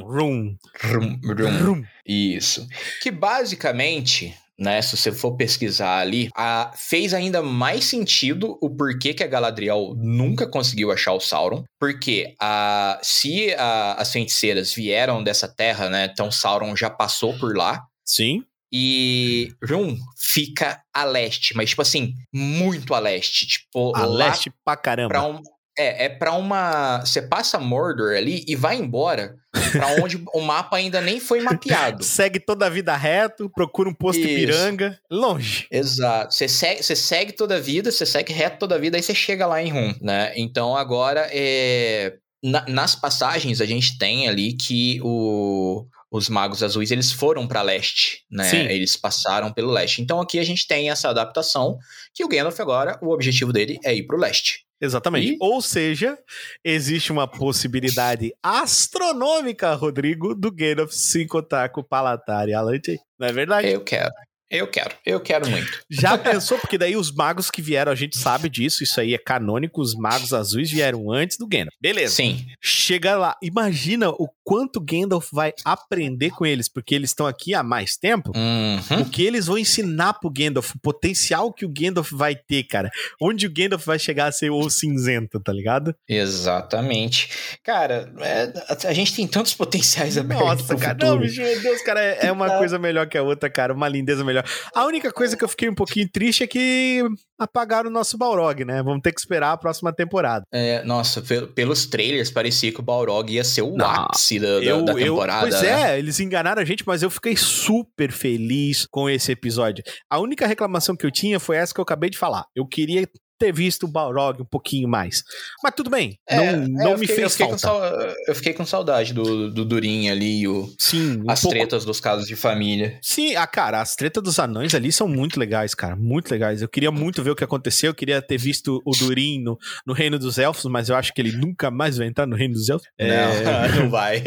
[0.00, 0.56] Rum.
[0.82, 1.64] Rum, rum.
[1.64, 1.82] Rum.
[2.04, 2.66] Isso.
[3.00, 9.12] Que basicamente, né, se você for pesquisar ali, a, fez ainda mais sentido o porquê
[9.12, 11.64] que a Galadriel nunca conseguiu achar o Sauron.
[11.80, 17.56] Porque a, se a- as feiticeiras vieram dessa terra, né, então Sauron já passou por
[17.56, 17.82] lá.
[18.04, 18.44] Sim.
[18.72, 23.46] E Rum fica a leste, mas tipo assim, muito a leste.
[23.46, 25.08] Tipo, A leste pra caramba.
[25.08, 25.40] pra um.
[25.76, 27.00] É, é pra uma.
[27.00, 29.34] Você passa Mordor ali e vai embora
[29.72, 32.04] pra onde o mapa ainda nem foi mapeado.
[32.04, 34.28] Segue toda a vida reto, procura um posto Isso.
[34.30, 34.98] Ipiranga.
[35.10, 35.66] Longe.
[35.70, 36.32] Exato.
[36.34, 39.14] Você segue, você segue toda a vida, você segue reto toda a vida, aí você
[39.14, 40.32] chega lá em Rum, né?
[40.36, 46.92] Então agora, é, na- nas passagens, a gente tem ali que o- os magos azuis,
[46.92, 48.44] eles foram pra leste, né?
[48.44, 48.60] Sim.
[48.68, 50.00] Eles passaram pelo leste.
[50.00, 51.76] Então aqui a gente tem essa adaptação,
[52.14, 54.63] que o Gandalf agora, o objetivo dele é ir pro leste.
[54.80, 55.32] Exatamente.
[55.34, 56.18] E- Ou seja,
[56.64, 62.98] existe uma possibilidade astronômica, Rodrigo, do Gandalf se encontrar com o Palatari e Alante.
[63.18, 63.68] Não é verdade?
[63.68, 64.10] Eu quero.
[64.50, 64.94] Eu quero.
[65.04, 65.80] Eu quero muito.
[65.90, 66.58] Já pensou?
[66.58, 69.94] Porque daí os magos que vieram, a gente sabe disso, isso aí é canônico, os
[69.94, 71.74] magos azuis vieram antes do Gandalf.
[71.80, 72.14] Beleza.
[72.16, 72.46] Sim.
[72.60, 77.62] Chega lá, imagina o quanto Gandalf vai aprender com eles, porque eles estão aqui há
[77.62, 78.30] mais tempo.
[78.36, 79.00] Uhum.
[79.00, 82.90] O que eles vão ensinar pro Gandalf, o potencial que o Gandalf vai ter, cara.
[83.20, 85.94] Onde o Gandalf vai chegar a ser o cinzento, tá ligado?
[86.08, 87.58] Exatamente.
[87.62, 88.52] Cara, é,
[88.86, 90.46] a, gente tem tantos potenciais abertos.
[90.46, 91.12] Nossa, cara, futuro.
[91.14, 92.58] não, meu Deus, cara, é, é uma Tá.
[92.58, 94.44] coisa melhor que a outra, cara, uma lindeza melhor.
[94.74, 97.02] A única coisa que eu fiquei um pouquinho triste é que
[97.38, 98.82] apagaram o nosso Balrog, né?
[98.82, 100.44] Vamos ter que esperar a próxima temporada.
[100.52, 104.60] É, nossa, pel- pelos trailers parecia que o Balrog ia ser o Não, ápice da,
[104.60, 105.40] da- da temporada.
[105.40, 105.94] pois né?
[105.94, 109.82] é, eles enganaram a gente, mas eu fiquei super feliz com esse episódio.
[110.08, 112.44] A única reclamação que eu tinha foi essa que eu acabei de falar.
[112.54, 113.08] Eu queria
[113.38, 115.22] ter visto o Balrog um pouquinho mais.
[115.62, 118.14] Mas tudo bem, é, não, não é, me fiquei, fez eu falta.
[118.26, 121.56] eu fiquei com saudade do, do Durin ali, o, Sim, um as pouco...
[121.56, 122.98] tretas dos casos de família.
[123.02, 126.62] Sim, ah, cara, as tretas dos anões ali são muito legais, cara, muito legais.
[126.62, 129.92] Eu queria muito ver o que aconteceu, eu queria ter visto o Durin no, no
[129.92, 132.68] Reino dos Elfos, mas eu acho que ele nunca mais vai entrar no Reino dos
[132.68, 132.88] Elfos.
[132.98, 133.68] Não, é...
[133.80, 134.22] não vai.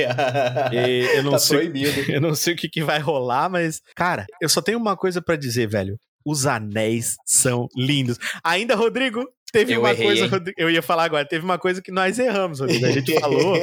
[1.13, 1.97] eu não tá sei, proibido.
[2.17, 5.21] Eu não sei o que, que vai rolar, mas, cara, eu só tenho uma coisa
[5.21, 5.99] para dizer, velho.
[6.27, 8.17] Os anéis são lindos.
[8.43, 11.81] Ainda, Rodrigo, Teve eu uma errei, coisa, Rodrigo, eu ia falar agora, teve uma coisa
[11.81, 12.85] que nós erramos, Rodrigo.
[12.85, 13.55] A gente falou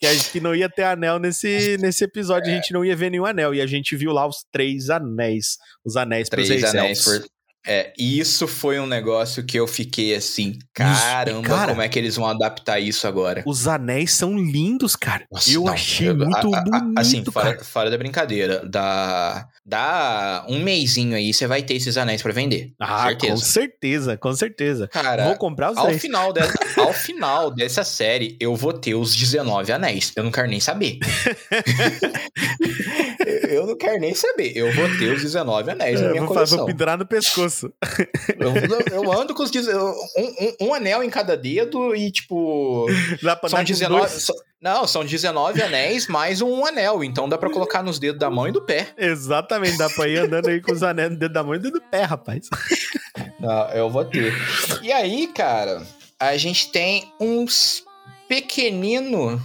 [0.00, 3.10] que a gente não ia ter anel nesse, nesse episódio, a gente não ia ver
[3.10, 3.54] nenhum anel.
[3.54, 7.24] E a gente viu lá os três anéis, os anéis três anéis por,
[7.66, 12.16] é, isso foi um negócio que eu fiquei assim, caramba, cara, como é que eles
[12.16, 13.42] vão adaptar isso agora?
[13.46, 15.24] Os anéis são lindos, cara.
[15.32, 19.48] Nossa, eu não, achei eu, muito a, a, bonito, Assim, fora, fora, da brincadeira, dá,
[19.64, 22.72] dá um mêsinho aí, você vai ter esses anéis para vender.
[22.78, 23.32] Ah, certeza.
[23.32, 24.88] com certeza, com certeza.
[24.88, 29.14] Cara, vou comprar os ao final dessa, Ao final dessa série, eu vou ter os
[29.14, 30.12] 19 anéis.
[30.16, 30.98] Eu não quero nem saber.
[33.48, 34.52] eu não quero nem saber.
[34.54, 36.58] Eu vou ter os 19 anéis na minha vou, coleção.
[36.58, 37.53] Vou pendurar no pescoço.
[37.62, 42.86] Eu, eu, ando com os um, um, um, anel em cada dedo e, tipo.
[43.22, 44.12] Dá pra são 19.
[44.60, 47.04] não, são 19 anéis mais um anel.
[47.04, 48.88] Então dá pra colocar nos dedos da mão e do pé.
[48.96, 51.80] Exatamente, dá pra ir andando aí com os anéis no dedo da mão e do
[51.90, 52.48] pé, rapaz.
[53.38, 54.32] Não, eu vou ter.
[54.82, 55.82] E aí, cara,
[56.18, 57.84] a gente tem uns
[58.28, 59.40] pequenino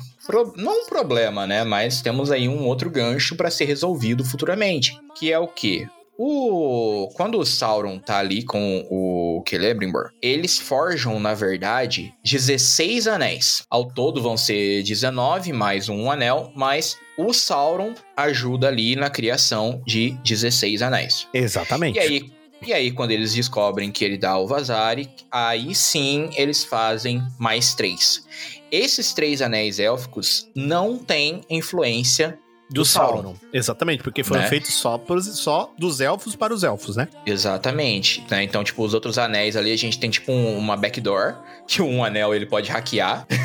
[0.55, 1.64] não um problema, né?
[1.64, 5.88] Mas temos aí um outro gancho para ser resolvido futuramente, que é o que
[6.22, 13.63] o quando o Sauron tá ali com o Celebrimbor, eles forjam, na verdade, 16 anéis.
[13.70, 19.82] Ao todo vão ser 19 mais um anel, mas o Sauron ajuda ali na criação
[19.88, 21.26] de 16 anéis.
[21.34, 21.95] Exatamente.
[21.95, 22.32] E aí,
[22.67, 27.74] e aí, quando eles descobrem que ele dá o Vazari, aí sim eles fazem mais
[27.74, 28.26] três.
[28.70, 32.38] Esses três anéis élficos não têm influência
[32.70, 33.22] do, do Sauron.
[33.22, 33.36] Sauron.
[33.51, 34.47] Exatamente, porque foram né?
[34.47, 37.07] feitos só, por, só dos elfos para os elfos, né?
[37.26, 38.24] Exatamente.
[38.30, 38.43] Né?
[38.43, 41.36] Então, tipo, os outros anéis ali, a gente tem, tipo, um, uma backdoor,
[41.67, 43.26] que um anel ele pode hackear.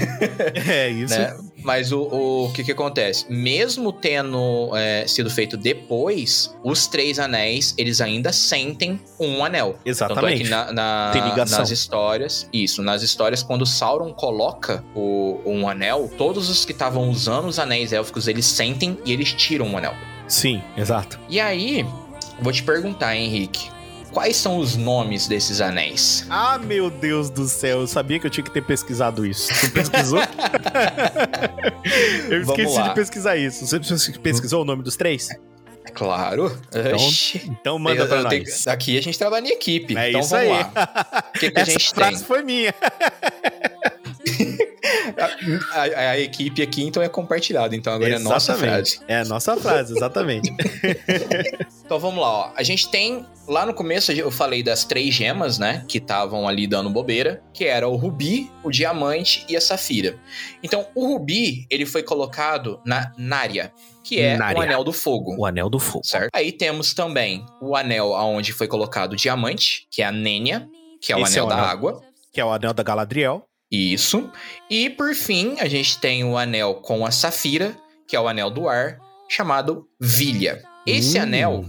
[0.67, 1.19] É, isso.
[1.19, 1.37] Né?
[1.65, 3.25] Mas o, o, que que acontece?
[3.31, 9.79] Mesmo tendo é, sido feito depois, os três anéis, eles ainda sentem um anel.
[9.85, 10.43] Exatamente.
[10.49, 11.61] Tanto é na, na, Tem ligação.
[11.61, 17.09] nas histórias, isso, nas histórias, quando Sauron coloca o, um anel, todos os que estavam
[17.09, 19.95] usando os anéis élficos, eles sentem e eles tiram o anel.
[20.29, 21.19] Sim, exato.
[21.29, 21.85] E aí,
[22.41, 23.75] vou te perguntar, Henrique.
[24.15, 26.25] Quais são os nomes desses anéis?
[26.31, 29.53] Ah, meu Deus do céu, eu sabia que eu tinha que ter pesquisado isso.
[29.61, 30.21] Tu pesquisou?
[32.31, 33.67] eu esqueci de pesquisar isso.
[33.67, 35.29] Você pesquisou o nome dos três?
[35.93, 36.57] Claro.
[36.69, 38.31] Então, então manda eu, pra eu nós.
[38.31, 39.97] Tenho, aqui a gente trabalha em equipe.
[39.97, 40.51] É então isso vamos aí.
[40.51, 41.25] lá.
[41.35, 42.27] O que, que a gente Essa frase tem?
[42.27, 42.75] foi minha.
[45.25, 47.75] A, a, a, equipe aqui, então, é compartilhada.
[47.75, 48.31] Então, agora exatamente.
[48.31, 49.01] é nossa frase.
[49.09, 50.53] É a nossa frase, exatamente.
[51.85, 52.53] então, vamos lá, ó.
[52.57, 53.27] A gente tem...
[53.47, 55.85] Lá no começo, eu falei das três gemas, né?
[55.87, 57.43] Que estavam ali dando bobeira.
[57.53, 60.19] Que era o rubi, o diamante e a safira.
[60.63, 63.71] Então, o rubi, ele foi colocado na Nária
[64.05, 64.59] que é Nária.
[64.59, 65.35] o Anel do Fogo.
[65.39, 66.05] O Anel do Fogo.
[66.05, 66.29] Certo?
[66.35, 70.69] Aí temos também o anel onde foi colocado o diamante, que é a Nênia,
[71.01, 72.03] que é o Esse anel é o da anel, água.
[72.31, 73.47] Que é o Anel da Galadriel.
[73.71, 74.31] Isso.
[74.71, 78.51] E por fim, a gente tem o anel com a safira, que é o anel
[78.51, 78.99] do ar,
[79.29, 80.63] chamado Vilha.
[80.87, 81.23] Esse uh.
[81.23, 81.65] anel,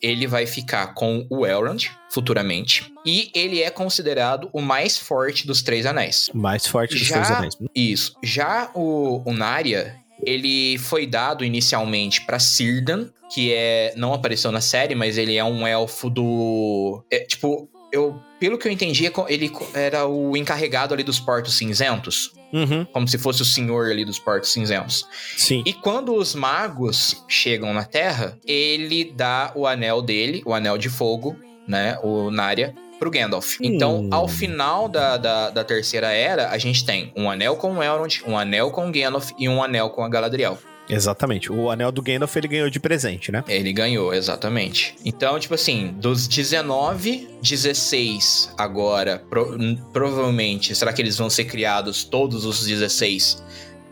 [0.00, 2.92] ele vai ficar com o Elrond futuramente.
[3.04, 6.30] E ele é considerado o mais forte dos três anéis.
[6.32, 7.56] Mais forte dos Já, três anéis.
[7.74, 8.14] Isso.
[8.22, 14.60] Já o, o Narya, ele foi dado inicialmente para Círdan, que é não apareceu na
[14.60, 19.12] série, mas ele é um elfo do é, tipo eu, pelo que eu entendi, é
[19.28, 22.32] ele era o encarregado ali dos portos cinzentos.
[22.52, 22.84] Uhum.
[22.86, 25.06] Como se fosse o senhor ali dos portos cinzentos.
[25.36, 25.62] Sim.
[25.64, 30.88] E quando os magos chegam na Terra, ele dá o anel dele, o anel de
[30.88, 31.36] fogo,
[31.68, 31.96] né?
[32.02, 33.56] O Narya, pro Gandalf.
[33.60, 37.82] Então, ao final da, da, da, terceira era, a gente tem um anel com o
[37.82, 40.58] Elrond, um anel com o Gandalf e um anel com a Galadriel.
[40.94, 41.52] Exatamente.
[41.52, 43.44] O anel do Gandalf ele ganhou de presente, né?
[43.48, 44.94] Ele ganhou, exatamente.
[45.04, 49.56] Então, tipo assim, dos 19, 16 agora, pro,
[49.92, 53.42] provavelmente, será que eles vão ser criados todos os 16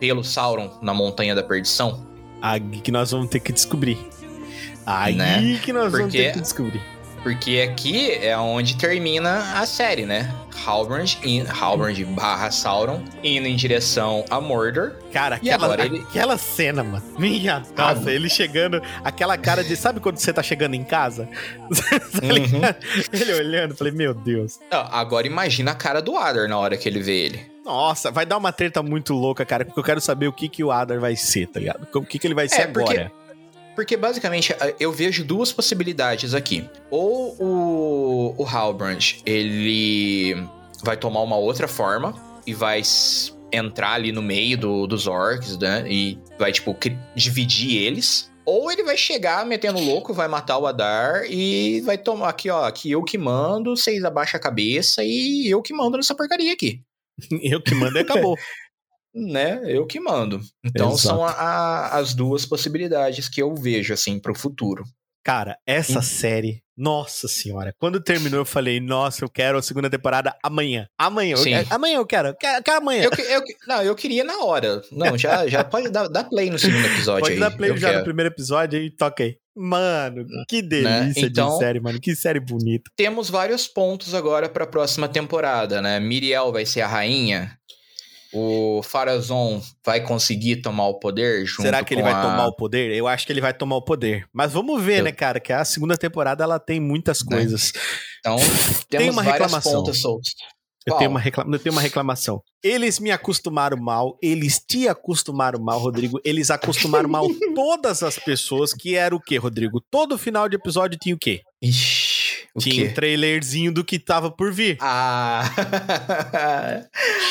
[0.01, 2.07] pelo Sauron na Montanha da Perdição?
[2.41, 3.99] Aí que nós vamos ter que descobrir.
[4.87, 5.61] Aí né?
[5.63, 5.99] que nós Porque...
[5.99, 6.98] vamos ter que descobrir.
[7.23, 10.33] Porque aqui é onde termina a série, né?
[10.67, 14.97] Halbrand, in, Halbrand barra Sauron indo em direção a Mordor.
[15.13, 16.01] Cara, aquela, ele...
[16.01, 17.05] aquela cena, mano.
[17.19, 19.77] Minha ah, nossa, ele chegando, aquela cara de.
[19.77, 21.29] Sabe quando você tá chegando em casa?
[21.71, 22.61] tá uhum.
[23.13, 24.59] Ele olhando, falei, meu Deus.
[24.71, 27.59] Agora imagina a cara do Adar na hora que ele vê ele.
[27.65, 30.65] Nossa, vai dar uma treta muito louca, cara, porque eu quero saber o que, que
[30.65, 31.87] o Adar vai ser, tá ligado?
[31.95, 32.95] O que, que ele vai é, ser porque...
[32.95, 33.11] agora.
[33.11, 33.28] Porque
[33.97, 36.69] basicamente eu vejo duas possibilidades aqui.
[36.91, 40.37] Ou o, o Halbrand, ele
[40.83, 42.15] vai tomar uma outra forma
[42.47, 42.83] e vai
[43.53, 45.85] entrar ali no meio do, dos orcs, né?
[45.89, 46.77] E vai, tipo,
[47.15, 48.31] dividir eles.
[48.45, 52.65] Ou ele vai chegar metendo louco, vai matar o Adar e vai tomar aqui, ó,
[52.65, 56.81] aqui eu que mando, vocês abaixam a cabeça e eu que mando nessa porcaria aqui.
[57.43, 58.37] eu que mando e acabou.
[59.15, 59.61] né?
[59.65, 60.41] Eu que mando.
[60.65, 60.99] Então Exato.
[60.99, 64.85] são a, a, as duas possibilidades que eu vejo, assim, pro futuro.
[65.25, 70.35] Cara, essa série, nossa senhora, quando terminou eu falei, nossa, eu quero a segunda temporada
[70.43, 70.87] amanhã.
[70.99, 73.03] Amanhã, eu, amanhã eu quero, quero, quero amanhã.
[73.03, 74.81] Eu, eu, não, eu queria na hora.
[74.91, 77.41] Não, já, já pode dar, dar play no segundo episódio pode aí.
[77.41, 77.99] dar play já quero.
[77.99, 79.37] no primeiro episódio e toca aí.
[79.55, 80.69] Mano, que né?
[80.69, 81.29] delícia né?
[81.29, 82.01] então, de série, mano.
[82.01, 82.91] Que série bonita.
[82.97, 86.01] Temos vários pontos agora para a próxima temporada, né?
[86.01, 87.59] Miriel vai ser a rainha
[88.33, 92.23] o Farazon vai conseguir tomar o poder Será que ele vai a...
[92.23, 92.93] tomar o poder?
[92.93, 94.27] Eu acho que ele vai tomar o poder.
[94.33, 95.05] Mas vamos ver, Eu...
[95.05, 95.41] né, cara?
[95.41, 97.37] Que a segunda temporada ela tem muitas né?
[97.37, 97.73] coisas.
[98.21, 98.37] Então,
[98.91, 99.85] tem uma reclamação.
[100.87, 102.43] Eu tenho, uma reclama, eu tenho uma reclamação.
[102.63, 106.19] Eles me acostumaram mal, eles te acostumaram mal, Rodrigo.
[106.25, 109.83] Eles acostumaram mal todas as pessoas, que era o quê, Rodrigo?
[109.91, 111.43] Todo final de episódio tinha o quê?
[111.61, 111.98] Ixi,
[112.59, 112.91] o tinha quê?
[112.91, 114.77] um trailerzinho do que tava por vir.
[114.81, 115.43] Ah.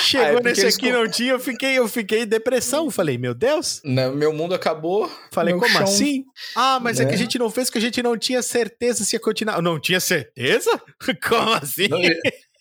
[0.04, 2.90] Chegou ah, é nesse aqui, não tinha, eu fiquei, eu fiquei em depressão.
[2.90, 3.82] Falei, meu Deus.
[3.84, 5.10] Não, meu mundo acabou.
[5.32, 5.84] Falei, como chão...
[5.84, 6.26] assim?
[6.56, 7.06] Ah, mas né?
[7.06, 7.24] é que a né?
[7.24, 9.62] gente não fez que a gente não tinha certeza se ia continuar.
[9.62, 10.72] Não tinha certeza?
[11.28, 11.88] Como assim?
[11.88, 12.00] Não,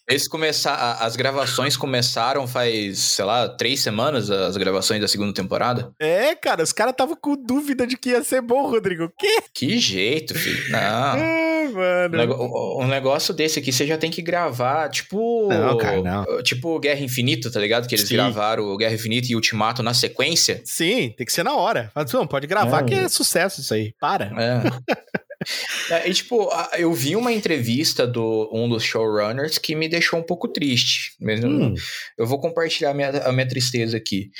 [0.08, 5.90] eles começar, as gravações começaram faz, sei lá, três semanas, as gravações da segunda temporada.
[5.98, 9.10] É, cara, os caras estavam com dúvida de que ia ser bom, Rodrigo.
[9.18, 9.42] Quê?
[9.52, 10.70] Que jeito, filho.
[10.70, 11.46] Não.
[11.66, 11.68] É,
[12.08, 12.78] mano.
[12.78, 15.48] Um negócio desse aqui você já tem que gravar, tipo.
[15.48, 16.42] Não, cara, não.
[16.42, 17.88] Tipo Guerra Infinita, tá ligado?
[17.88, 18.14] Que eles Sim.
[18.14, 20.60] gravaram Guerra Infinita e Ultimato na sequência.
[20.64, 21.90] Sim, tem que ser na hora.
[22.12, 22.84] Não, pode gravar é.
[22.84, 23.92] que é sucesso isso aí.
[23.98, 24.26] Para.
[24.40, 25.16] É.
[25.88, 30.22] É, e, tipo, eu vi uma entrevista do um dos showrunners que me deixou um
[30.22, 31.12] pouco triste.
[31.20, 31.74] Mesmo, hum.
[32.18, 34.30] Eu vou compartilhar a minha, a minha tristeza aqui.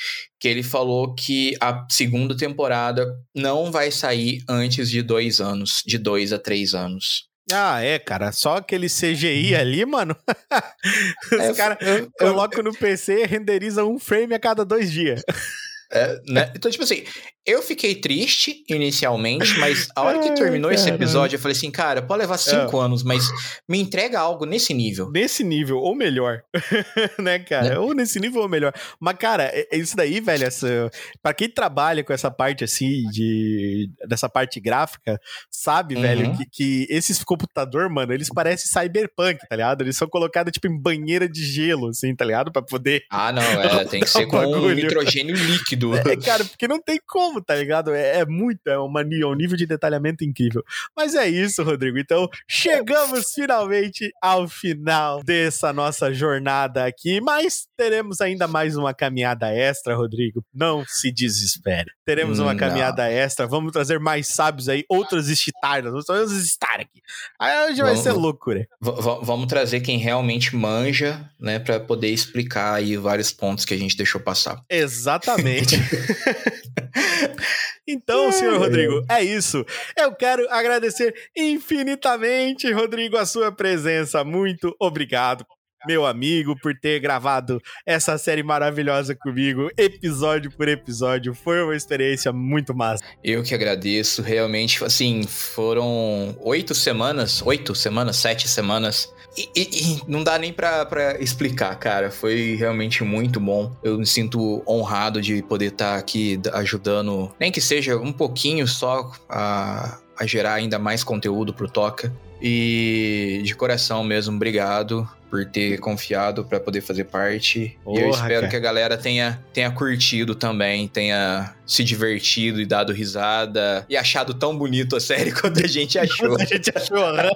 [0.41, 5.99] Que ele falou que a segunda temporada não vai sair antes de dois anos, de
[5.99, 7.29] dois a três anos.
[7.53, 8.33] Ah, é, cara.
[8.33, 10.17] Só aquele CGI ali, mano.
[11.33, 11.79] Os é, caras
[12.19, 15.23] colocam no PC e renderiza um frame a cada dois dias.
[15.93, 16.53] É, né?
[16.55, 17.05] Então, tipo assim,
[17.47, 22.03] eu fiquei triste inicialmente, mas a hora que terminou esse episódio, eu falei assim, cara,
[22.03, 22.85] pode levar cinco é.
[22.85, 23.31] anos, mas
[23.69, 25.11] me entrega algo nesse nível.
[25.13, 26.43] Nesse nível, ou melhor.
[27.21, 27.69] né, cara?
[27.69, 27.79] Né?
[27.79, 28.73] Ou nesse nível ou melhor.
[28.99, 30.91] Mas, cara, é, é isso daí, velho, essa,
[31.23, 36.03] pra quem trabalha com essa parte assim, de, dessa parte gráfica, sabe, uhum.
[36.03, 39.83] velho, que, que esses computador, mano, eles parecem cyberpunk, tá ligado?
[39.83, 42.51] Eles são colocados, tipo, em banheira de gelo, assim, tá ligado?
[42.51, 43.05] Pra poder.
[43.09, 45.76] Ah, não, é, tem que ser com um nitrogênio líquido.
[45.97, 47.95] É, cara, porque não tem como tá ligado?
[47.95, 50.63] É, é muito, é uma, um nível de detalhamento incrível.
[50.97, 51.99] Mas é isso, Rodrigo.
[51.99, 59.53] Então, chegamos finalmente ao final dessa nossa jornada aqui, mas teremos ainda mais uma caminhada
[59.53, 60.45] extra, Rodrigo.
[60.53, 61.91] Não se desespere.
[62.05, 66.81] Teremos uma caminhada extra, vamos trazer mais sábios aí, outras estitardas, vamos trazer os estar
[66.81, 67.01] aqui.
[67.39, 68.67] Aí hoje vamos, vai ser loucura.
[68.81, 73.97] Vamos trazer quem realmente manja, né, para poder explicar aí vários pontos que a gente
[73.97, 74.63] deixou passar.
[74.71, 75.66] Exatamente.
[77.89, 79.65] Então, senhor Rodrigo, é isso.
[79.97, 84.25] Eu quero agradecer infinitamente, Rodrigo, a sua presença.
[84.25, 85.47] Muito obrigado
[85.87, 91.35] meu amigo, por ter gravado essa série maravilhosa comigo, episódio por episódio.
[91.35, 93.05] Foi uma experiência muito massa.
[93.23, 100.03] Eu que agradeço, realmente, assim, foram oito semanas, oito semanas, sete semanas e, e, e,
[100.09, 102.11] não dá nem pra, explicar, cara.
[102.11, 103.77] Foi realmente muito bom.
[103.83, 108.67] Eu me sinto honrado de poder estar tá aqui ajudando, nem que seja um pouquinho
[108.67, 112.13] só, a, a gerar ainda mais conteúdo pro Toca.
[112.41, 117.77] E de coração mesmo, obrigado por ter confiado para poder fazer parte.
[117.85, 118.49] Porra, e eu espero cara.
[118.49, 124.33] que a galera tenha, tenha curtido também, tenha se divertido e dado risada e achado
[124.33, 126.37] tão bonito a série quanto a gente achou.
[126.41, 127.31] a gente achou, né?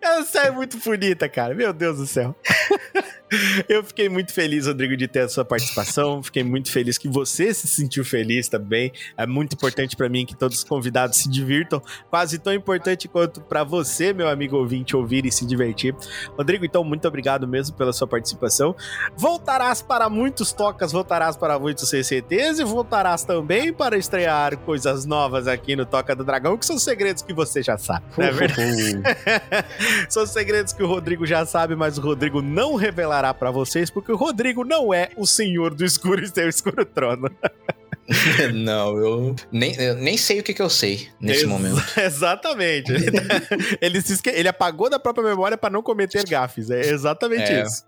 [0.00, 1.54] É uma série muito bonita, cara.
[1.54, 2.34] Meu Deus do céu.
[3.68, 6.22] Eu fiquei muito feliz, Rodrigo, de ter a sua participação.
[6.22, 8.92] Fiquei muito feliz que você se sentiu feliz também.
[9.16, 11.82] É muito importante para mim que todos os convidados se divirtam.
[12.10, 15.94] Quase tão importante quanto para você, meu amigo amigo ouvinte ouvir e se divertir.
[16.36, 18.76] Rodrigo, então, muito obrigado mesmo pela sua participação.
[19.16, 25.48] Voltarás para muitos tocas, voltarás para muitos CCTs e voltarás também para estrear coisas novas
[25.48, 28.04] aqui no Toca do Dragão, que são segredos que você já sabe.
[28.16, 29.02] Não é verdade?
[30.08, 34.12] são segredos que o Rodrigo já sabe, mas o Rodrigo não revelará para vocês, porque
[34.12, 37.30] o Rodrigo não é o senhor do escuro e o escuro trono.
[38.52, 41.82] não, eu nem, eu nem sei o que, que eu sei nesse Ex momento.
[41.96, 42.92] Exatamente.
[43.80, 44.30] ele, se esque...
[44.30, 46.70] ele apagou da própria memória para não cometer gafes.
[46.70, 47.84] É exatamente é, isso.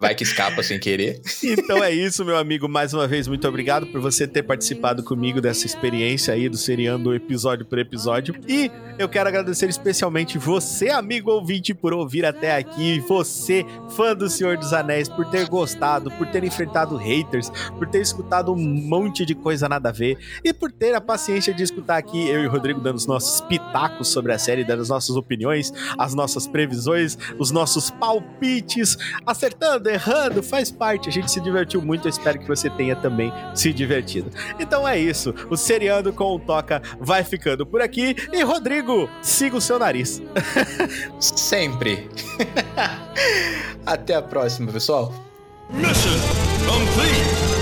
[0.00, 1.20] Vai que escapa sem querer.
[1.42, 2.68] Então é isso, meu amigo.
[2.68, 7.14] Mais uma vez, muito obrigado por você ter participado comigo dessa experiência aí do seriando
[7.14, 8.34] episódio por episódio.
[8.48, 13.00] E eu quero agradecer especialmente você, amigo ouvinte, por ouvir até aqui.
[13.08, 18.00] Você, fã do Senhor dos Anéis, por ter gostado, por ter enfrentado haters, por ter
[18.00, 21.96] escutado um monte de coisa nada a ver e por ter a paciência de escutar
[21.96, 25.16] aqui eu e o Rodrigo dando os nossos pitacos sobre a série, dando as nossas
[25.16, 31.08] opiniões, as nossas previsões, os nossos palpites, acertando, errando, faz parte.
[31.08, 34.30] A gente se divertiu muito, eu espero que você tenha também se divertido.
[34.58, 39.56] Então é isso, o Seriando com o Toca vai ficando por aqui e Rodrigo, siga
[39.56, 40.22] o seu nariz.
[41.20, 42.08] Sempre.
[43.86, 45.12] Até a próxima, pessoal.
[45.70, 46.18] Mission
[46.66, 47.59] complete.